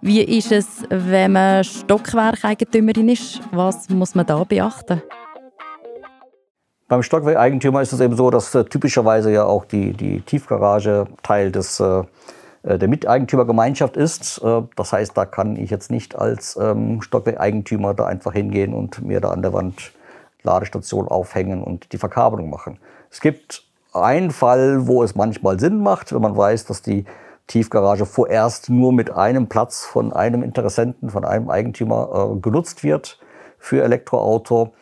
Wie 0.00 0.22
ist 0.22 0.52
es, 0.52 0.84
wenn 0.90 1.32
man 1.32 1.64
Stockwerkeigentümerin 1.64 3.08
ist? 3.08 3.40
Was 3.50 3.88
muss 3.88 4.14
man 4.14 4.26
da 4.26 4.44
beachten? 4.44 5.02
Beim 6.86 7.02
Stockwerkeigentümer 7.02 7.82
ist 7.82 7.92
es 7.92 8.00
eben 8.00 8.16
so, 8.16 8.30
dass 8.30 8.54
äh, 8.54 8.64
typischerweise 8.64 9.32
ja 9.32 9.44
auch 9.44 9.64
die, 9.64 9.92
die 9.92 10.20
Tiefgarage 10.20 11.06
Teil 11.22 11.50
des, 11.50 11.80
äh, 11.80 12.04
äh 12.62 12.78
der 12.78 12.88
Miteigentümergemeinschaft 12.88 13.96
ist. 13.96 14.40
Äh, 14.42 14.62
das 14.76 14.92
heißt, 14.92 15.16
da 15.16 15.26
kann 15.26 15.56
ich 15.56 15.70
jetzt 15.70 15.90
nicht 15.90 16.16
als 16.16 16.56
ähm, 16.56 17.02
Stockwerkeigentümer 17.02 17.92
da 17.92 18.06
einfach 18.06 18.32
hingehen 18.32 18.74
und 18.74 19.02
mir 19.02 19.20
da 19.20 19.30
an 19.30 19.42
der 19.42 19.52
Wand 19.52 19.92
Ladestation 20.44 21.08
aufhängen 21.08 21.62
und 21.62 21.92
die 21.92 21.98
Verkabelung 21.98 22.48
machen. 22.48 22.78
Es 23.10 23.20
gibt 23.20 23.64
einen 23.92 24.30
Fall, 24.30 24.86
wo 24.86 25.02
es 25.02 25.16
manchmal 25.16 25.58
Sinn 25.58 25.82
macht, 25.82 26.14
wenn 26.14 26.22
man 26.22 26.36
weiß, 26.36 26.66
dass 26.66 26.82
die 26.82 27.04
Tiefgarage 27.48 28.06
vorerst 28.06 28.70
nur 28.70 28.92
mit 28.92 29.10
einem 29.10 29.48
Platz 29.48 29.84
von 29.84 30.12
einem 30.12 30.42
Interessenten, 30.42 31.10
von 31.10 31.24
einem 31.24 31.50
Eigentümer 31.50 32.32
äh, 32.36 32.40
genutzt 32.40 32.84
wird 32.84 33.18
für 33.58 33.82
Elektroauto 33.82 34.72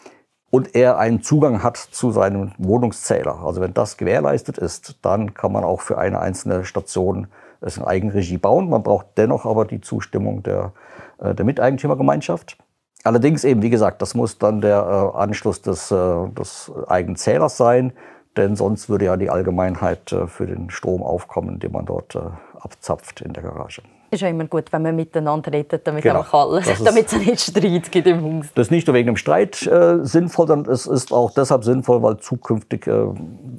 und 0.50 0.74
er 0.74 0.98
einen 0.98 1.22
Zugang 1.22 1.62
hat 1.62 1.76
zu 1.76 2.10
seinem 2.10 2.52
Wohnungszähler. 2.58 3.42
Also 3.44 3.60
wenn 3.60 3.74
das 3.74 3.96
gewährleistet 3.96 4.58
ist, 4.58 4.98
dann 5.02 5.34
kann 5.34 5.52
man 5.52 5.64
auch 5.64 5.80
für 5.80 5.98
eine 5.98 6.20
einzelne 6.20 6.64
Station 6.64 7.28
es 7.60 7.78
in 7.78 7.84
Eigenregie 7.84 8.38
bauen. 8.38 8.68
Man 8.68 8.82
braucht 8.82 9.06
dennoch 9.16 9.46
aber 9.46 9.64
die 9.64 9.80
Zustimmung 9.80 10.42
der, 10.42 10.72
äh, 11.18 11.34
der 11.34 11.44
Miteigentümergemeinschaft. 11.44 12.58
Allerdings 13.04 13.44
eben, 13.44 13.62
wie 13.62 13.70
gesagt, 13.70 14.02
das 14.02 14.14
muss 14.14 14.38
dann 14.38 14.60
der 14.60 14.78
äh, 14.78 15.18
Anschluss 15.18 15.62
des, 15.62 15.90
äh, 15.90 16.28
des 16.30 16.72
eigenen 16.88 17.16
Zählers 17.16 17.56
sein, 17.56 17.92
denn 18.36 18.56
sonst 18.56 18.88
würde 18.88 19.06
ja 19.06 19.16
die 19.16 19.30
Allgemeinheit 19.30 20.12
äh, 20.12 20.26
für 20.26 20.46
den 20.46 20.70
Strom 20.70 21.02
aufkommen, 21.02 21.58
den 21.58 21.72
man 21.72 21.86
dort 21.86 22.14
äh, 22.14 22.20
abzapft 22.60 23.20
in 23.20 23.32
der 23.32 23.42
Garage. 23.42 23.82
Ist 24.10 24.20
ja 24.20 24.28
immer 24.28 24.44
gut, 24.46 24.72
wenn 24.72 24.82
man 24.82 24.94
miteinander 24.94 25.52
redet, 25.52 25.86
damit 25.86 26.04
genau. 26.04 26.24
damit 26.84 27.06
es 27.06 27.18
nicht 27.18 27.40
Streit 27.40 27.90
gibt 27.90 28.06
im 28.06 28.22
Haus. 28.22 28.46
Das 28.54 28.68
ist 28.68 28.70
nicht 28.70 28.86
nur 28.86 28.94
wegen 28.94 29.06
dem 29.06 29.16
Streit 29.16 29.66
äh, 29.66 30.04
sinnvoll, 30.04 30.46
sondern 30.46 30.72
es 30.72 30.86
ist 30.86 31.12
auch 31.12 31.32
deshalb 31.32 31.64
sinnvoll, 31.64 32.02
weil 32.02 32.18
zukünftig 32.18 32.86
äh, 32.86 33.06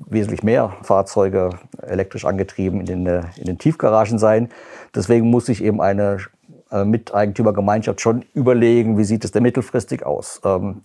wesentlich 0.09 0.43
mehr 0.43 0.73
Fahrzeuge 0.83 1.49
elektrisch 1.81 2.23
angetrieben 2.23 2.79
in 2.79 2.85
den, 2.85 3.05
äh, 3.07 3.23
in 3.35 3.45
den 3.45 3.57
Tiefgaragen 3.57 4.19
sein. 4.19 4.49
Deswegen 4.95 5.29
muss 5.29 5.47
sich 5.47 5.61
eben 5.63 5.81
eine 5.81 6.19
äh, 6.71 6.85
Miteigentümergemeinschaft 6.85 7.99
schon 7.99 8.23
überlegen, 8.33 8.97
wie 8.97 9.03
sieht 9.03 9.25
es 9.25 9.31
denn 9.31 9.43
mittelfristig 9.43 10.05
aus. 10.05 10.41
Ähm, 10.45 10.81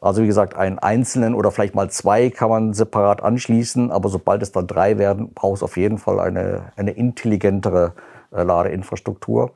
also 0.00 0.22
wie 0.22 0.26
gesagt, 0.26 0.56
einen 0.56 0.78
einzelnen 0.78 1.34
oder 1.34 1.50
vielleicht 1.50 1.74
mal 1.74 1.90
zwei 1.90 2.30
kann 2.30 2.48
man 2.48 2.72
separat 2.72 3.22
anschließen, 3.22 3.90
aber 3.90 4.08
sobald 4.08 4.42
es 4.42 4.52
dann 4.52 4.66
drei 4.66 4.98
werden, 4.98 5.32
braucht 5.34 5.56
es 5.56 5.62
auf 5.62 5.76
jeden 5.76 5.98
Fall 5.98 6.20
eine, 6.20 6.72
eine 6.76 6.92
intelligentere 6.92 7.92
äh, 8.32 8.42
Ladeinfrastruktur, 8.42 9.52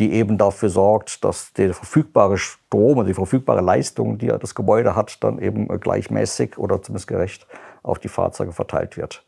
die 0.00 0.12
eben 0.12 0.38
dafür 0.38 0.70
sorgt, 0.70 1.24
dass 1.24 1.52
der 1.52 1.72
verfügbare 1.74 2.38
Strom 2.38 2.98
und 2.98 3.06
die 3.06 3.14
verfügbare 3.14 3.60
Leistung, 3.60 4.18
die 4.18 4.26
das 4.26 4.56
Gebäude 4.56 4.96
hat, 4.96 5.22
dann 5.22 5.38
eben 5.38 5.68
gleichmäßig 5.68 6.58
oder 6.58 6.82
zumindest 6.82 7.06
gerecht 7.06 7.46
auf 7.84 8.00
die 8.00 8.08
Fahrzeuge 8.08 8.52
verteilt 8.52 8.96
wird. 8.96 9.24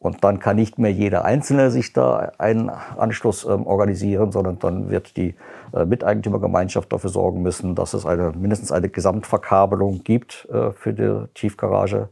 Und 0.00 0.22
dann 0.22 0.38
kann 0.38 0.56
nicht 0.56 0.78
mehr 0.78 0.92
jeder 0.92 1.24
Einzelne 1.24 1.72
sich 1.72 1.92
da 1.92 2.32
einen 2.38 2.70
Anschluss 2.70 3.44
ähm, 3.44 3.66
organisieren, 3.66 4.30
sondern 4.30 4.58
dann 4.60 4.90
wird 4.90 5.16
die 5.16 5.34
äh, 5.72 5.84
Miteigentümergemeinschaft 5.84 6.92
dafür 6.92 7.10
sorgen 7.10 7.42
müssen, 7.42 7.74
dass 7.74 7.94
es 7.94 8.06
eine, 8.06 8.32
mindestens 8.32 8.70
eine 8.70 8.88
Gesamtverkabelung 8.88 10.04
gibt 10.04 10.48
äh, 10.52 10.70
für 10.70 10.92
die 10.92 11.26
Tiefgarage 11.34 12.08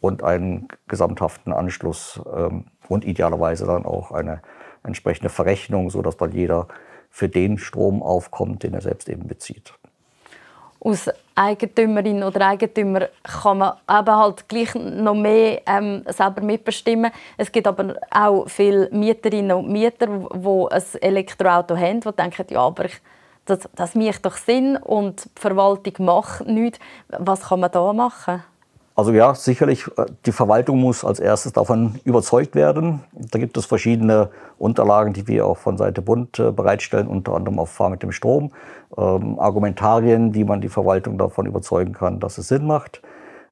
und 0.00 0.22
einen 0.22 0.68
gesamthaften 0.86 1.52
Anschluss 1.52 2.20
ähm, 2.32 2.66
und 2.88 3.04
idealerweise 3.04 3.66
dann 3.66 3.84
auch 3.84 4.12
eine 4.12 4.40
entsprechende 4.84 5.28
Verrechnung, 5.28 5.90
sodass 5.90 6.16
dann 6.16 6.30
jeder 6.30 6.68
für 7.10 7.28
den 7.28 7.58
Strom 7.58 8.02
aufkommt, 8.02 8.62
den 8.62 8.74
er 8.74 8.80
selbst 8.80 9.08
eben 9.08 9.26
bezieht. 9.26 9.74
Als 10.80 11.10
Eigentümerin 11.34 12.22
oder 12.22 12.48
Eigentümer 12.48 13.08
kann 13.22 13.58
man 13.58 13.72
eben 13.90 14.16
halt 14.16 14.48
gleich 14.48 14.74
noch 14.74 15.14
mehr 15.14 15.62
ähm, 15.66 16.04
selber 16.06 16.42
mitbestimmen. 16.42 17.10
Es 17.36 17.50
gibt 17.50 17.66
aber 17.66 17.96
auch 18.10 18.48
viele 18.48 18.88
Mieterinnen 18.90 19.56
und 19.56 19.68
Mieter, 19.68 20.06
die 20.06 20.66
ein 20.70 20.82
Elektroauto 21.00 21.76
haben, 21.76 22.00
die 22.00 22.12
denken, 22.12 22.46
ja, 22.50 22.60
aber 22.60 22.84
ich, 22.84 23.00
das, 23.46 23.68
das 23.74 23.94
macht 23.94 24.24
doch 24.24 24.36
Sinn 24.36 24.76
und 24.76 25.24
die 25.24 25.40
Verwaltung 25.40 25.94
macht 25.98 26.46
nichts. 26.46 26.78
Was 27.08 27.48
kann 27.48 27.60
man 27.60 27.70
da 27.72 27.92
machen? 27.92 28.42
Also 28.96 29.12
ja, 29.12 29.34
sicherlich, 29.34 29.88
äh, 29.96 30.06
die 30.24 30.32
Verwaltung 30.32 30.78
muss 30.78 31.04
als 31.04 31.18
erstes 31.18 31.52
davon 31.52 31.98
überzeugt 32.04 32.54
werden. 32.54 33.00
Da 33.12 33.40
gibt 33.40 33.56
es 33.56 33.66
verschiedene 33.66 34.30
Unterlagen, 34.56 35.12
die 35.12 35.26
wir 35.26 35.46
auch 35.46 35.56
von 35.56 35.76
Seite 35.76 36.00
Bund 36.00 36.38
äh, 36.38 36.52
bereitstellen, 36.52 37.08
unter 37.08 37.34
anderem 37.34 37.58
auf 37.58 37.70
Fahr 37.70 37.90
mit 37.90 38.04
dem 38.04 38.12
Strom, 38.12 38.52
ähm, 38.96 39.38
Argumentarien, 39.40 40.34
wie 40.34 40.44
man 40.44 40.60
die 40.60 40.68
Verwaltung 40.68 41.18
davon 41.18 41.46
überzeugen 41.46 41.92
kann, 41.92 42.20
dass 42.20 42.38
es 42.38 42.48
Sinn 42.48 42.66
macht. 42.66 43.02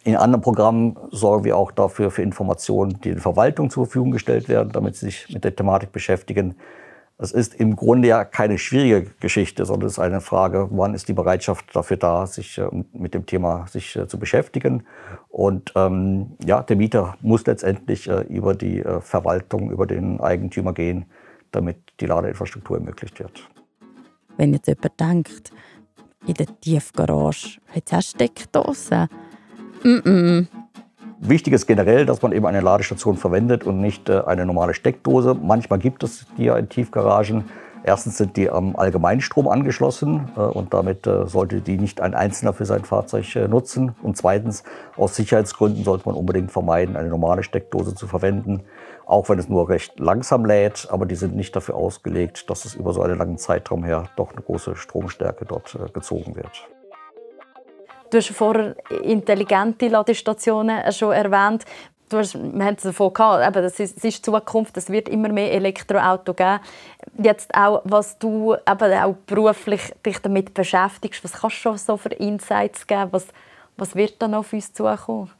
In 0.04 0.16
anderen 0.16 0.42
Programmen 0.42 0.96
sorgen 1.10 1.44
wir 1.44 1.56
auch 1.56 1.72
dafür 1.72 2.10
für 2.10 2.22
Informationen, 2.22 3.00
die 3.02 3.12
der 3.12 3.20
Verwaltung 3.20 3.70
zur 3.70 3.86
Verfügung 3.86 4.12
gestellt 4.12 4.48
werden, 4.48 4.70
damit 4.72 4.96
sie 4.96 5.06
sich 5.06 5.28
mit 5.32 5.44
der 5.44 5.54
Thematik 5.54 5.92
beschäftigen. 5.92 6.56
Das 7.18 7.32
ist 7.32 7.54
im 7.54 7.76
Grunde 7.76 8.08
ja 8.08 8.24
keine 8.24 8.58
schwierige 8.58 9.10
Geschichte, 9.20 9.64
sondern 9.64 9.86
es 9.86 9.92
ist 9.94 9.98
eine 9.98 10.20
Frage, 10.20 10.68
wann 10.70 10.94
ist 10.94 11.08
die 11.08 11.12
Bereitschaft 11.12 11.66
dafür 11.74 11.96
da, 11.96 12.26
sich 12.26 12.58
äh, 12.58 12.68
mit 12.92 13.14
dem 13.14 13.26
Thema 13.26 13.66
sich 13.68 13.94
äh, 13.96 14.08
zu 14.08 14.18
beschäftigen. 14.18 14.84
Und 15.28 15.72
ähm, 15.76 16.36
ja, 16.44 16.62
der 16.62 16.76
Mieter 16.76 17.16
muss 17.20 17.46
letztendlich 17.46 18.08
äh, 18.08 18.22
über 18.22 18.54
die 18.54 18.80
äh, 18.80 19.00
Verwaltung, 19.00 19.70
über 19.70 19.86
den 19.86 20.20
Eigentümer 20.20 20.72
gehen, 20.72 21.06
damit 21.52 21.76
die 22.00 22.06
Ladeinfrastruktur 22.06 22.78
ermöglicht 22.78 23.18
wird. 23.20 23.48
Wenn 24.36 24.52
jetzt 24.54 24.66
jemand 24.66 25.00
denkt, 25.00 25.52
in 26.26 26.34
der 26.34 26.46
Tiefgarage 26.60 27.58
hat 27.68 27.82
es 27.86 27.92
auch 27.92 28.02
Steckdosen. 28.02 29.08
Mm 29.82 29.88
-mm. 29.88 30.61
Wichtig 31.24 31.52
ist 31.52 31.68
generell, 31.68 32.04
dass 32.04 32.20
man 32.20 32.32
eben 32.32 32.46
eine 32.46 32.60
Ladestation 32.60 33.16
verwendet 33.16 33.62
und 33.62 33.80
nicht 33.80 34.08
äh, 34.08 34.22
eine 34.26 34.44
normale 34.44 34.74
Steckdose. 34.74 35.36
Manchmal 35.40 35.78
gibt 35.78 36.02
es 36.02 36.26
die 36.36 36.46
ja 36.46 36.56
in 36.56 36.68
Tiefgaragen. 36.68 37.44
Erstens 37.84 38.16
sind 38.16 38.36
die 38.36 38.50
am 38.50 38.74
Allgemeinstrom 38.74 39.46
angeschlossen 39.46 40.32
äh, 40.36 40.40
und 40.40 40.74
damit 40.74 41.06
äh, 41.06 41.28
sollte 41.28 41.60
die 41.60 41.78
nicht 41.78 42.00
ein 42.00 42.14
Einzelner 42.14 42.52
für 42.52 42.64
sein 42.64 42.84
Fahrzeug 42.84 43.24
nutzen. 43.48 43.94
Und 44.02 44.16
zweitens, 44.16 44.64
aus 44.96 45.14
Sicherheitsgründen 45.14 45.84
sollte 45.84 46.08
man 46.08 46.16
unbedingt 46.16 46.50
vermeiden, 46.50 46.96
eine 46.96 47.08
normale 47.08 47.44
Steckdose 47.44 47.94
zu 47.94 48.08
verwenden, 48.08 48.64
auch 49.06 49.28
wenn 49.28 49.38
es 49.38 49.48
nur 49.48 49.68
recht 49.68 50.00
langsam 50.00 50.44
lädt. 50.44 50.88
Aber 50.90 51.06
die 51.06 51.14
sind 51.14 51.36
nicht 51.36 51.54
dafür 51.54 51.76
ausgelegt, 51.76 52.50
dass 52.50 52.64
es 52.64 52.74
über 52.74 52.92
so 52.92 53.00
einen 53.00 53.16
langen 53.16 53.38
Zeitraum 53.38 53.84
her 53.84 54.08
doch 54.16 54.32
eine 54.32 54.40
große 54.42 54.74
Stromstärke 54.74 55.44
dort 55.44 55.78
gezogen 55.94 56.34
wird. 56.34 56.68
Du 58.12 58.18
hast 58.18 58.28
vorher 58.28 58.76
intelligente 59.04 59.88
Ladestationen 59.88 60.92
schon 60.92 61.12
erwähnt. 61.12 61.64
Du 62.10 62.18
hast, 62.18 62.34
wir 62.34 62.62
haben 62.62 62.74
es 62.76 62.82
davon 62.82 63.14
gehabt, 63.14 63.42
eben, 63.42 63.64
das 63.64 63.80
ist, 63.80 63.96
das 63.96 64.04
ist 64.04 64.22
Zukunft, 64.22 64.76
es 64.76 64.90
wird 64.90 65.08
immer 65.08 65.30
mehr 65.30 65.50
Elektroauto 65.50 66.34
geben. 66.34 66.60
Jetzt 67.16 67.54
auch, 67.54 67.80
was 67.84 68.18
du 68.18 68.54
eben 68.54 68.92
auch 68.92 69.14
beruflich 69.24 69.94
dich 70.04 70.18
damit 70.18 70.52
beschäftigst, 70.52 71.24
was 71.24 71.32
kannst 71.32 71.56
du 71.56 71.60
schon 71.60 71.78
so 71.78 71.96
für 71.96 72.10
Insights 72.10 72.86
geben? 72.86 73.08
Was, 73.12 73.28
was 73.78 73.96
wird 73.96 74.20
da 74.20 74.28
noch 74.28 74.40
auf 74.40 74.52
uns 74.52 74.74
zukommen? 74.74 75.30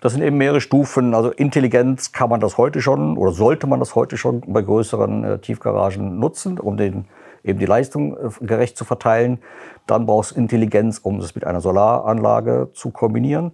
Das 0.00 0.14
sind 0.14 0.22
eben 0.22 0.38
mehrere 0.38 0.62
Stufen. 0.62 1.12
Also 1.12 1.32
Intelligenz 1.32 2.12
kann 2.12 2.30
man 2.30 2.40
das 2.40 2.56
heute 2.56 2.80
schon 2.80 3.18
oder 3.18 3.32
sollte 3.32 3.66
man 3.66 3.78
das 3.78 3.94
heute 3.94 4.16
schon 4.16 4.40
bei 4.46 4.62
größeren 4.62 5.24
äh, 5.24 5.38
Tiefgaragen 5.38 6.18
nutzen, 6.18 6.58
um 6.58 6.78
den 6.78 7.04
eben 7.48 7.58
die 7.58 7.66
Leistung 7.66 8.16
äh, 8.16 8.44
gerecht 8.44 8.76
zu 8.76 8.84
verteilen. 8.84 9.38
Dann 9.86 10.06
brauchst 10.06 10.32
du 10.32 10.36
Intelligenz, 10.36 10.98
um 10.98 11.18
es 11.20 11.34
mit 11.34 11.46
einer 11.46 11.60
Solaranlage 11.60 12.70
zu 12.74 12.90
kombinieren 12.90 13.52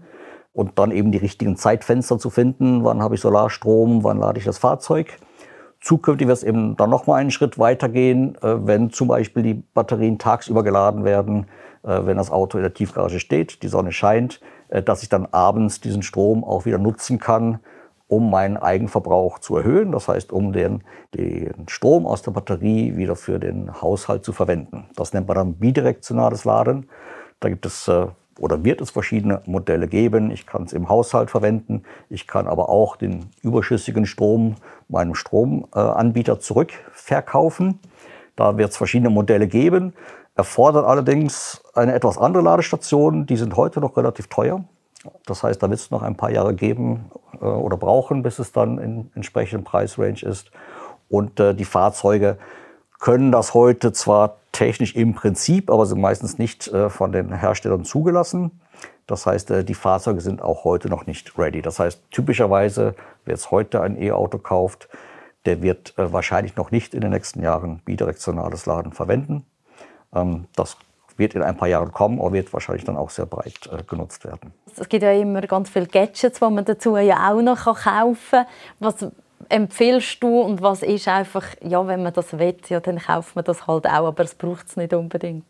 und 0.52 0.78
dann 0.78 0.90
eben 0.90 1.12
die 1.12 1.18
richtigen 1.18 1.56
Zeitfenster 1.56 2.18
zu 2.18 2.30
finden. 2.30 2.84
Wann 2.84 3.02
habe 3.02 3.14
ich 3.14 3.20
Solarstrom, 3.20 4.04
wann 4.04 4.18
lade 4.18 4.38
ich 4.38 4.44
das 4.44 4.58
Fahrzeug? 4.58 5.18
Zukünftig 5.80 6.26
wird 6.26 6.38
es 6.38 6.44
eben 6.44 6.76
dann 6.76 6.90
noch 6.90 7.06
mal 7.06 7.16
einen 7.16 7.30
Schritt 7.30 7.58
weitergehen, 7.58 8.36
äh, 8.42 8.66
wenn 8.66 8.90
zum 8.90 9.08
Beispiel 9.08 9.42
die 9.42 9.54
Batterien 9.54 10.18
tagsüber 10.18 10.62
geladen 10.62 11.04
werden, 11.04 11.46
äh, 11.82 12.00
wenn 12.04 12.16
das 12.16 12.30
Auto 12.30 12.58
in 12.58 12.62
der 12.62 12.74
Tiefgarage 12.74 13.20
steht, 13.20 13.62
die 13.62 13.68
Sonne 13.68 13.92
scheint, 13.92 14.40
dass 14.86 15.02
ich 15.04 15.08
dann 15.08 15.26
abends 15.30 15.80
diesen 15.80 16.02
Strom 16.02 16.42
auch 16.42 16.64
wieder 16.64 16.78
nutzen 16.78 17.20
kann, 17.20 17.60
um 18.06 18.30
meinen 18.30 18.56
Eigenverbrauch 18.56 19.38
zu 19.38 19.56
erhöhen. 19.56 19.92
Das 19.92 20.08
heißt, 20.08 20.32
um 20.32 20.52
den, 20.52 20.84
den 21.14 21.68
Strom 21.68 22.06
aus 22.06 22.22
der 22.22 22.32
Batterie 22.32 22.96
wieder 22.96 23.16
für 23.16 23.38
den 23.38 23.80
Haushalt 23.80 24.24
zu 24.24 24.32
verwenden. 24.32 24.86
Das 24.96 25.12
nennt 25.12 25.28
man 25.28 25.36
dann 25.36 25.54
bidirektionales 25.54 26.44
Laden. 26.44 26.88
Da 27.40 27.48
gibt 27.48 27.66
es 27.66 27.88
äh, 27.88 28.06
oder 28.38 28.64
wird 28.64 28.80
es 28.80 28.90
verschiedene 28.90 29.42
Modelle 29.46 29.86
geben. 29.86 30.30
Ich 30.30 30.46
kann 30.46 30.64
es 30.64 30.72
im 30.72 30.88
Haushalt 30.88 31.30
verwenden. 31.30 31.84
Ich 32.08 32.26
kann 32.26 32.46
aber 32.46 32.68
auch 32.68 32.96
den 32.96 33.26
überschüssigen 33.42 34.06
Strom 34.06 34.56
meinem 34.88 35.14
Stromanbieter 35.14 36.40
zurückverkaufen. 36.40 37.78
Da 38.36 38.58
wird 38.58 38.70
es 38.70 38.76
verschiedene 38.76 39.10
Modelle 39.10 39.46
geben. 39.46 39.94
Erfordert 40.34 40.84
allerdings 40.84 41.62
eine 41.74 41.94
etwas 41.94 42.18
andere 42.18 42.42
Ladestation. 42.42 43.26
Die 43.26 43.36
sind 43.36 43.56
heute 43.56 43.80
noch 43.80 43.96
relativ 43.96 44.26
teuer. 44.26 44.64
Das 45.26 45.42
heißt, 45.42 45.62
da 45.62 45.70
wird 45.70 45.80
es 45.80 45.90
noch 45.90 46.02
ein 46.02 46.16
paar 46.16 46.30
Jahre 46.30 46.54
geben 46.54 47.10
äh, 47.40 47.44
oder 47.44 47.76
brauchen, 47.76 48.22
bis 48.22 48.38
es 48.38 48.52
dann 48.52 48.78
in 48.78 49.10
entsprechenden 49.14 49.64
Preisrange 49.64 50.22
ist. 50.22 50.50
Und 51.08 51.38
äh, 51.40 51.54
die 51.54 51.64
Fahrzeuge 51.64 52.38
können 52.98 53.32
das 53.32 53.54
heute 53.54 53.92
zwar 53.92 54.36
technisch 54.52 54.94
im 54.94 55.14
Prinzip, 55.14 55.70
aber 55.70 55.84
sind 55.86 56.00
meistens 56.00 56.38
nicht 56.38 56.68
äh, 56.68 56.88
von 56.88 57.12
den 57.12 57.32
Herstellern 57.32 57.84
zugelassen. 57.84 58.60
Das 59.06 59.26
heißt, 59.26 59.50
äh, 59.50 59.64
die 59.64 59.74
Fahrzeuge 59.74 60.20
sind 60.20 60.42
auch 60.42 60.64
heute 60.64 60.88
noch 60.88 61.06
nicht 61.06 61.38
ready. 61.38 61.60
Das 61.60 61.78
heißt, 61.78 62.02
typischerweise, 62.10 62.94
wer 63.24 63.34
jetzt 63.34 63.50
heute 63.50 63.82
ein 63.82 64.00
E-Auto 64.00 64.38
kauft, 64.38 64.88
der 65.44 65.60
wird 65.62 65.94
äh, 65.98 66.12
wahrscheinlich 66.12 66.56
noch 66.56 66.70
nicht 66.70 66.94
in 66.94 67.00
den 67.00 67.10
nächsten 67.10 67.42
Jahren 67.42 67.80
bidirektionales 67.84 68.66
Laden 68.66 68.92
verwenden. 68.92 69.44
Ähm, 70.14 70.46
das 70.56 70.76
wird 71.16 71.34
in 71.34 71.42
ein 71.42 71.56
paar 71.56 71.68
Jahren 71.68 71.92
kommen, 71.92 72.20
aber 72.20 72.32
wird 72.32 72.52
wahrscheinlich 72.52 72.84
dann 72.84 72.96
auch 72.96 73.10
sehr 73.10 73.26
breit 73.26 73.68
äh, 73.72 73.82
genutzt 73.84 74.24
werden. 74.24 74.52
Es 74.76 74.88
gibt 74.88 75.02
ja 75.02 75.12
immer 75.12 75.42
ganz 75.42 75.70
viele 75.70 75.86
Gadgets, 75.86 76.38
die 76.38 76.44
man 76.50 76.64
dazu 76.64 76.96
ja 76.96 77.30
auch 77.30 77.40
noch 77.40 77.64
kaufen 77.64 78.16
kann. 78.30 78.46
Was 78.80 79.06
empfiehlst 79.48 80.22
du 80.22 80.40
und 80.40 80.62
was 80.62 80.82
ist 80.82 81.08
einfach, 81.08 81.46
ja, 81.62 81.86
wenn 81.86 82.02
man 82.02 82.12
das 82.12 82.38
will, 82.38 82.56
ja, 82.68 82.80
dann 82.80 82.98
kauft 82.98 83.36
man 83.36 83.44
das 83.44 83.66
halt 83.66 83.86
auch, 83.86 84.06
aber 84.06 84.24
es 84.24 84.34
braucht 84.34 84.68
es 84.68 84.76
nicht 84.76 84.92
unbedingt. 84.94 85.44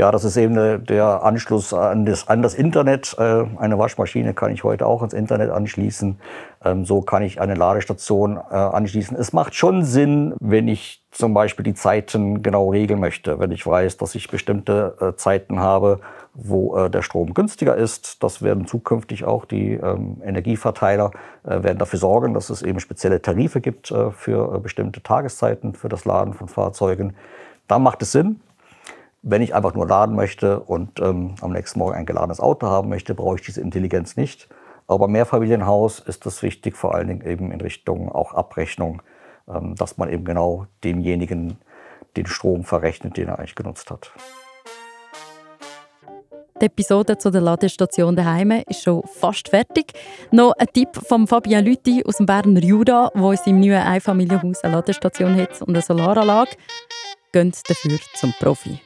Ja, 0.00 0.10
das 0.10 0.24
ist 0.24 0.38
eben 0.38 0.86
der 0.86 1.24
Anschluss 1.24 1.74
an 1.74 2.06
das, 2.06 2.26
an 2.26 2.40
das 2.40 2.54
Internet. 2.54 3.14
Äh, 3.18 3.44
eine 3.58 3.78
Waschmaschine 3.78 4.32
kann 4.32 4.50
ich 4.50 4.64
heute 4.64 4.86
auch 4.86 5.02
ins 5.02 5.12
Internet 5.12 5.50
anschließen. 5.50 6.18
Ähm, 6.64 6.86
so 6.86 7.02
kann 7.02 7.22
ich 7.22 7.38
eine 7.38 7.54
Ladestation 7.54 8.38
äh, 8.38 8.54
anschließen. 8.54 9.14
Es 9.14 9.34
macht 9.34 9.54
schon 9.54 9.84
Sinn, 9.84 10.32
wenn 10.40 10.68
ich 10.68 11.02
zum 11.10 11.34
Beispiel 11.34 11.64
die 11.64 11.74
Zeiten 11.74 12.42
genau 12.42 12.70
regeln 12.70 12.98
möchte. 12.98 13.38
Wenn 13.40 13.52
ich 13.52 13.66
weiß, 13.66 13.98
dass 13.98 14.14
ich 14.14 14.30
bestimmte 14.30 14.96
äh, 15.02 15.16
Zeiten 15.16 15.60
habe, 15.60 16.00
wo 16.32 16.88
der 16.88 17.02
Strom 17.02 17.34
günstiger 17.34 17.76
ist. 17.76 18.22
Das 18.22 18.40
werden 18.40 18.66
zukünftig 18.66 19.24
auch 19.24 19.44
die 19.44 19.72
ähm, 19.72 20.22
Energieverteiler 20.24 21.10
werden 21.42 21.78
dafür 21.78 21.98
sorgen, 21.98 22.32
dass 22.34 22.48
es 22.48 22.62
eben 22.62 22.78
spezielle 22.78 23.20
Tarife 23.20 23.60
gibt 23.60 23.92
für 24.12 24.60
bestimmte 24.60 25.02
Tageszeiten 25.02 25.74
für 25.74 25.88
das 25.88 26.04
Laden 26.04 26.32
von 26.32 26.46
Fahrzeugen. 26.46 27.16
Da 27.66 27.80
macht 27.80 28.00
es 28.02 28.12
Sinn. 28.12 28.40
Wenn 29.22 29.42
ich 29.42 29.54
einfach 29.54 29.74
nur 29.74 29.86
laden 29.86 30.16
möchte 30.16 30.60
und 30.60 30.98
ähm, 31.00 31.34
am 31.42 31.52
nächsten 31.52 31.78
Morgen 31.78 31.94
ein 31.94 32.06
geladenes 32.06 32.40
Auto 32.40 32.66
haben 32.68 32.88
möchte, 32.88 33.14
brauche 33.14 33.36
ich 33.36 33.42
diese 33.42 33.60
Intelligenz 33.60 34.16
nicht. 34.16 34.48
Aber 34.86 35.00
beim 35.00 35.12
Mehrfamilienhaus 35.12 36.00
ist 36.00 36.24
das 36.24 36.42
wichtig, 36.42 36.76
vor 36.76 36.94
allen 36.94 37.08
Dingen 37.08 37.26
eben 37.26 37.52
in 37.52 37.60
Richtung 37.60 38.10
auch 38.10 38.32
Abrechnung, 38.32 39.02
ähm, 39.46 39.74
dass 39.74 39.98
man 39.98 40.08
eben 40.10 40.24
genau 40.24 40.66
demjenigen 40.82 41.58
den 42.16 42.26
Strom 42.26 42.64
verrechnet, 42.64 43.18
den 43.18 43.28
er 43.28 43.38
eigentlich 43.38 43.54
genutzt 43.54 43.90
hat. 43.90 44.10
Die 46.60 46.66
Episode 46.66 47.16
zu 47.16 47.30
der 47.30 47.40
Ladestation 47.40 48.16
daheim 48.16 48.50
ist 48.68 48.82
schon 48.82 49.02
fast 49.06 49.48
fertig. 49.48 49.92
Noch 50.30 50.52
ein 50.58 50.66
Tipp 50.72 50.88
von 50.94 51.26
Fabian 51.26 51.64
Lüthi 51.64 52.02
aus 52.04 52.16
dem 52.16 52.26
Berner 52.26 52.60
Jura, 52.60 53.10
der 53.14 53.30
in 53.30 53.36
seinem 53.36 53.60
neuen 53.60 53.82
Einfamilienhaus 53.82 54.64
eine 54.64 54.74
Ladestation 54.74 55.36
hat 55.36 55.60
und 55.62 55.70
eine 55.70 55.82
Solaranlage. 55.82 56.56
Geht 57.32 57.70
dafür 57.70 57.98
zum 58.14 58.34
Profi. 58.38 58.80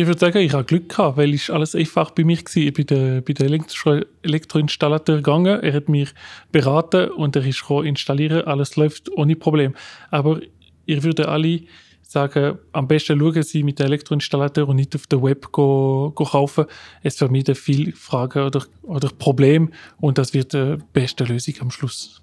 Ich 0.00 0.06
würde 0.06 0.18
sagen, 0.18 0.38
ich 0.38 0.54
habe 0.54 0.64
Glück 0.64 0.88
gehabt, 0.88 1.18
weil 1.18 1.34
es 1.34 1.50
alles 1.50 1.74
einfach 1.74 2.10
bei 2.12 2.24
mir 2.24 2.38
war. 2.38 2.56
Ich 2.56 2.72
bin 2.72 2.86
bei 3.22 3.34
der 3.34 3.46
Elektro 3.46 4.00
Elektroinstallateur 4.22 5.16
gegangen, 5.16 5.60
er 5.60 5.74
hat 5.74 5.90
mich 5.90 6.08
beraten 6.50 7.10
und 7.10 7.36
er 7.36 7.44
ist 7.44 7.62
installieren. 7.68 8.46
Alles 8.46 8.76
läuft 8.76 9.12
ohne 9.12 9.36
Problem. 9.36 9.74
Aber 10.10 10.40
ich 10.86 11.02
würde 11.02 11.28
alle 11.28 11.60
sagen, 12.00 12.56
am 12.72 12.88
besten 12.88 13.20
schauen 13.20 13.42
Sie 13.42 13.62
mit 13.62 13.78
dem 13.78 13.88
Elektroinstallateur 13.88 14.70
und 14.70 14.76
nicht 14.76 14.96
auf 14.96 15.06
der 15.06 15.22
Web 15.22 15.52
go, 15.52 16.12
go 16.14 16.24
kaufen. 16.24 16.64
Es 17.02 17.18
vermeidet 17.18 17.58
viele 17.58 17.92
Fragen 17.92 18.46
oder, 18.46 18.64
oder 18.80 19.10
Probleme 19.10 19.68
und 19.98 20.16
das 20.16 20.32
wird 20.32 20.54
die 20.54 20.78
beste 20.94 21.24
Lösung 21.24 21.56
am 21.60 21.70
Schluss 21.70 22.22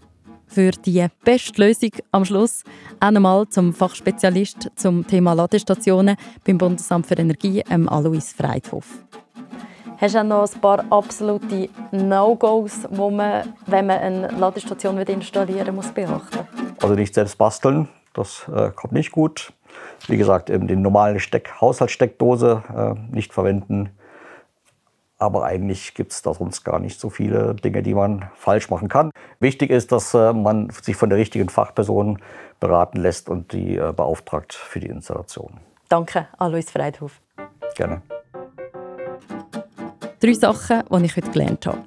für 0.58 0.72
die 0.72 1.06
beste 1.24 1.62
Lösung 1.62 1.92
am 2.12 2.26
Schluss 2.26 2.64
nochmal 3.00 3.48
zum 3.48 3.76
Fachspezialist 3.76 4.72
zum 4.76 5.06
Thema 5.06 5.34
Ladestationen 5.34 6.18
beim 6.44 6.58
Bundesamt 6.58 7.06
für 7.06 7.14
Energie, 7.14 7.64
ähm, 7.70 7.88
Alois 7.88 8.34
Freidhof. 8.36 8.86
Hast 9.98 10.16
du 10.16 10.20
auch 10.20 10.24
noch 10.24 10.52
ein 10.52 10.60
paar 10.60 10.84
absolute 10.90 11.70
No-Gos, 11.92 12.88
die 12.90 12.98
man, 12.98 13.54
wenn 13.68 13.86
man 13.86 14.00
eine 14.00 14.28
Ladestation 14.30 14.98
installieren 14.98 15.76
muss, 15.76 15.92
beachten 15.92 16.40
Also 16.82 16.96
nicht 16.96 17.14
selbst 17.14 17.38
basteln, 17.38 17.88
das 18.16 18.50
äh, 18.52 18.72
kommt 18.72 18.94
nicht 18.94 19.12
gut. 19.12 19.54
Wie 20.08 20.18
gesagt, 20.18 20.50
eben 20.50 20.68
die 20.68 20.76
normale 20.76 21.20
Steck 21.20 21.62
Haushaltssteckdose 21.62 22.64
äh, 22.76 23.16
nicht 23.16 23.32
verwenden. 23.32 23.92
Aber 25.20 25.46
eigentlich 25.46 25.96
gibt 25.96 26.12
es 26.12 26.22
da 26.22 26.34
sonst 26.34 26.64
gar 26.64 26.80
nicht 26.80 27.00
so 27.00 27.10
viele 27.10 27.56
Dinge, 27.56 27.82
die 27.82 27.96
man 27.96 28.30
falsch 28.36 28.70
machen 28.70 28.88
kann. 28.88 29.12
Wichtig 29.40 29.72
ist, 29.72 29.92
dass 29.92 30.14
äh, 30.14 30.32
man 30.34 30.70
sich 30.70 30.96
von 30.96 31.10
der 31.10 31.18
richtigen 31.18 31.50
Fachperson 31.50 32.20
beraten 32.60 33.00
lässt 33.00 33.28
und 33.28 33.52
die 33.52 33.78
äh, 33.78 33.94
beauftragt 33.94 34.54
für 34.54 34.80
die 34.80 34.88
Installation. 34.88 35.60
Danke, 35.90 36.28
Alois 36.38 36.70
Freidhof. 36.72 37.20
Gerne. 37.76 38.02
Drei 40.20 40.34
Sachen, 40.34 40.84
die 40.92 41.06
ich 41.06 41.16
heute 41.16 41.32
gelernt 41.32 41.66
habe. 41.66 41.84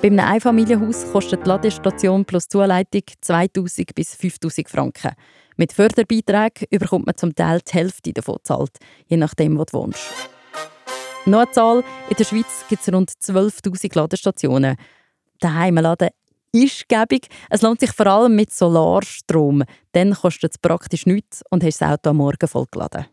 Bei 0.00 0.06
einem 0.06 0.20
Einfamilienhaus 0.20 1.10
kostet 1.10 1.44
die 1.44 1.48
Ladestation 1.48 2.24
plus 2.24 2.48
Zuleitung 2.48 3.02
2000 3.20 3.94
bis 3.94 4.14
5000 4.14 4.68
Franken. 4.68 5.12
Mit 5.56 5.72
Förderbeiträgen 5.72 6.68
bekommt 6.70 7.06
man 7.06 7.16
zum 7.16 7.34
Teil 7.34 7.60
die 7.66 7.72
Hälfte 7.72 8.12
davon 8.12 8.38
zahlt, 8.44 8.78
je 9.06 9.16
nachdem, 9.16 9.58
wo 9.58 9.64
du 9.64 9.72
wohnst. 9.72 10.37
Noch 11.26 11.40
eine 11.40 11.50
Zahl. 11.52 11.84
In 12.08 12.16
der 12.16 12.24
Schweiz 12.24 12.64
gibt 12.68 12.82
es 12.82 12.92
rund 12.92 13.10
12'000 13.10 13.94
Ladestationen. 13.96 14.76
Der 15.42 15.54
Heiምላden 15.54 16.08
ist 16.52 16.88
gäbig. 16.88 17.28
Es 17.50 17.62
lohnt 17.62 17.80
sich 17.80 17.92
vor 17.92 18.06
allem 18.06 18.34
mit 18.34 18.52
Solarstrom. 18.52 19.64
Dann 19.92 20.14
kostet 20.14 20.52
es 20.52 20.58
praktisch 20.58 21.06
nichts 21.06 21.42
und 21.50 21.62
hast 21.64 21.80
das 21.80 21.90
Auto 21.90 22.10
am 22.10 22.18
Morgen 22.18 22.48
vollgeladen. 22.48 23.06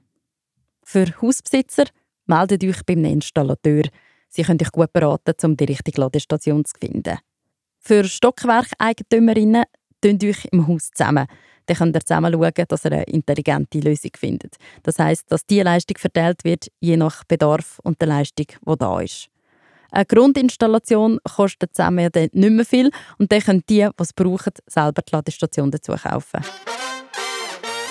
Für 0.84 1.08
Hausbesitzer 1.22 1.86
meldet 2.26 2.64
euch 2.64 2.86
beim 2.86 3.04
Installateur. 3.06 3.84
Sie 4.30 4.44
können 4.44 4.60
euch 4.62 4.72
gut 4.72 4.94
beraten, 4.94 5.34
um 5.44 5.58
die 5.58 5.66
richtige 5.66 6.02
Ladestation 6.02 6.64
zu 6.64 6.74
finden. 6.80 7.18
Für 7.80 8.04
Stockwerkeigentümerinnen 8.04 9.66
tun 10.06 10.30
euch 10.30 10.46
im 10.52 10.68
Haus 10.68 10.92
zusammen. 10.92 11.28
Dann 11.66 11.78
könnt 11.78 11.96
ihr 11.96 12.06
zusammen 12.06 12.34
schauen, 12.34 12.66
dass 12.68 12.86
ihr 12.86 12.92
eine 12.92 13.04
intelligente 13.04 13.80
Lösung 13.80 14.12
findet. 14.18 14.56
Das 14.84 15.00
heißt, 15.00 15.32
dass 15.32 15.46
die 15.46 15.62
Leistung 15.62 15.98
verteilt 15.98 16.44
wird, 16.44 16.68
je 16.80 16.98
nach 16.98 17.24
Bedarf 17.24 17.80
und 17.84 18.00
der 18.02 18.10
Leistung, 18.10 18.48
die 18.48 18.78
da 18.78 19.00
ist. 19.02 19.30
Eine 19.92 20.06
Grundinstallation 20.06 21.20
kostet 21.24 21.76
zusammen 21.76 22.10
dann 22.12 22.30
nicht 22.34 22.52
mehr 22.52 22.66
viel 22.66 22.92
und 23.18 23.32
dann 23.32 23.42
können 23.42 23.64
die, 23.70 23.88
die 23.88 24.04
es 24.04 24.14
brauchen, 24.14 24.54
selber 24.68 25.02
die 25.02 25.16
Ladestation 25.16 25.72
dazu 25.72 25.94
kaufen. 25.94 26.42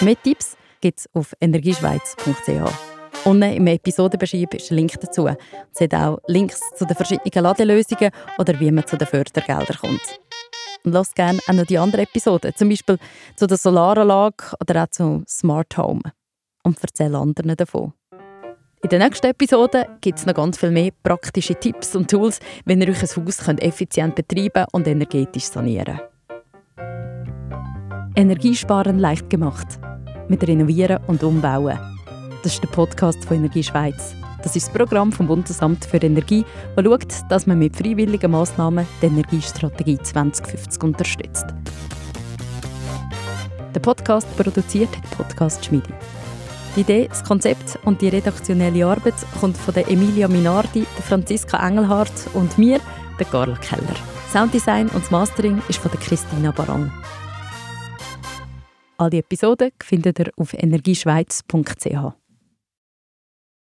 Mehr 0.00 0.22
Tipps 0.22 0.56
gibt 0.80 0.98
es 0.98 1.08
auf 1.14 1.34
energieschweiz.ch. 1.40 2.94
Unten 3.24 3.54
im 3.54 3.66
Episodenbeschreib 3.68 4.52
ist 4.52 4.70
ein 4.70 4.76
Link 4.76 5.00
dazu. 5.00 5.28
Es 5.28 5.80
hat 5.80 5.94
auch 5.94 6.18
Links 6.26 6.60
zu 6.76 6.84
den 6.84 6.94
verschiedenen 6.94 7.42
Ladelösungen 7.42 8.10
oder 8.36 8.60
wie 8.60 8.70
man 8.70 8.86
zu 8.86 8.98
den 8.98 9.08
Fördergeldern 9.08 9.78
kommt. 9.80 10.20
Und 10.84 10.92
lasst 10.92 11.14
gerne 11.14 11.38
auch 11.48 11.54
noch 11.54 11.66
die 11.66 11.78
anderen 11.78 12.04
Episoden, 12.04 12.54
zum 12.54 12.68
Beispiel 12.68 12.98
zu 13.36 13.46
der 13.46 13.56
Solaranlage 13.56 14.54
oder 14.60 14.84
auch 14.84 14.90
zu 14.90 15.24
Smart 15.26 15.76
Home. 15.78 16.02
Und 16.62 16.82
erzähle 16.82 17.18
anderen 17.18 17.56
davon. 17.56 17.92
In 18.82 18.90
der 18.90 18.98
nächsten 18.98 19.28
Episode 19.28 19.86
gibt 20.02 20.18
es 20.18 20.26
noch 20.26 20.34
ganz 20.34 20.58
viel 20.58 20.70
mehr 20.70 20.90
praktische 21.02 21.54
Tipps 21.54 21.96
und 21.96 22.10
Tools, 22.10 22.38
wenn 22.66 22.82
ihr 22.82 22.88
euch 22.90 23.02
ein 23.02 23.24
Haus 23.24 23.38
könnt 23.38 23.62
effizient 23.62 24.14
betreiben 24.14 24.66
und 24.72 24.86
energetisch 24.86 25.44
sanieren 25.44 26.00
Energiesparen 28.16 28.98
leicht 28.98 29.28
gemacht. 29.28 29.66
Mit 30.28 30.46
Renovieren 30.46 31.02
und 31.08 31.24
Umbauen. 31.24 31.78
Das 32.42 32.54
ist 32.54 32.62
der 32.62 32.68
Podcast 32.68 33.24
von 33.24 33.38
Energie 33.38 33.62
Schweiz. 33.62 34.14
Das 34.44 34.54
ist 34.54 34.66
das 34.68 34.74
Programm 34.74 35.10
vom 35.10 35.26
Bundesamt 35.26 35.86
für 35.86 35.96
Energie, 35.96 36.44
das 36.76 36.84
schaut, 36.84 37.30
dass 37.30 37.46
man 37.46 37.58
mit 37.58 37.74
freiwilligen 37.74 38.30
Massnahmen 38.30 38.86
die 39.00 39.06
Energiestrategie 39.06 39.98
2050 39.98 40.82
unterstützt. 40.82 41.46
Der 43.74 43.80
Podcast 43.80 44.28
produziert 44.36 44.90
die 44.94 45.16
Podcast 45.16 45.64
Schmiede. 45.64 45.88
Die 46.76 46.82
Idee, 46.82 47.08
das 47.08 47.24
Konzept 47.24 47.78
und 47.86 48.02
die 48.02 48.08
redaktionelle 48.08 48.86
Arbeit 48.86 49.14
kommt 49.40 49.56
von 49.56 49.72
der 49.72 49.90
Emilia 49.90 50.28
Minardi, 50.28 50.86
der 50.94 51.04
Franziska 51.04 51.66
Engelhardt 51.66 52.28
und 52.34 52.58
mir, 52.58 52.80
der 53.18 53.26
Carla 53.26 53.56
Keller. 53.56 53.96
Sounddesign 54.30 54.88
und 54.88 55.04
das 55.04 55.10
Mastering 55.10 55.62
ist 55.68 55.78
von 55.78 55.90
der 55.90 56.00
Christina 56.00 56.50
Baran. 56.50 56.92
Alle 58.98 59.18
Episoden 59.18 59.70
findet 59.82 60.18
ihr 60.18 60.30
auf 60.36 60.52
energieschweiz.ch. 60.52 62.23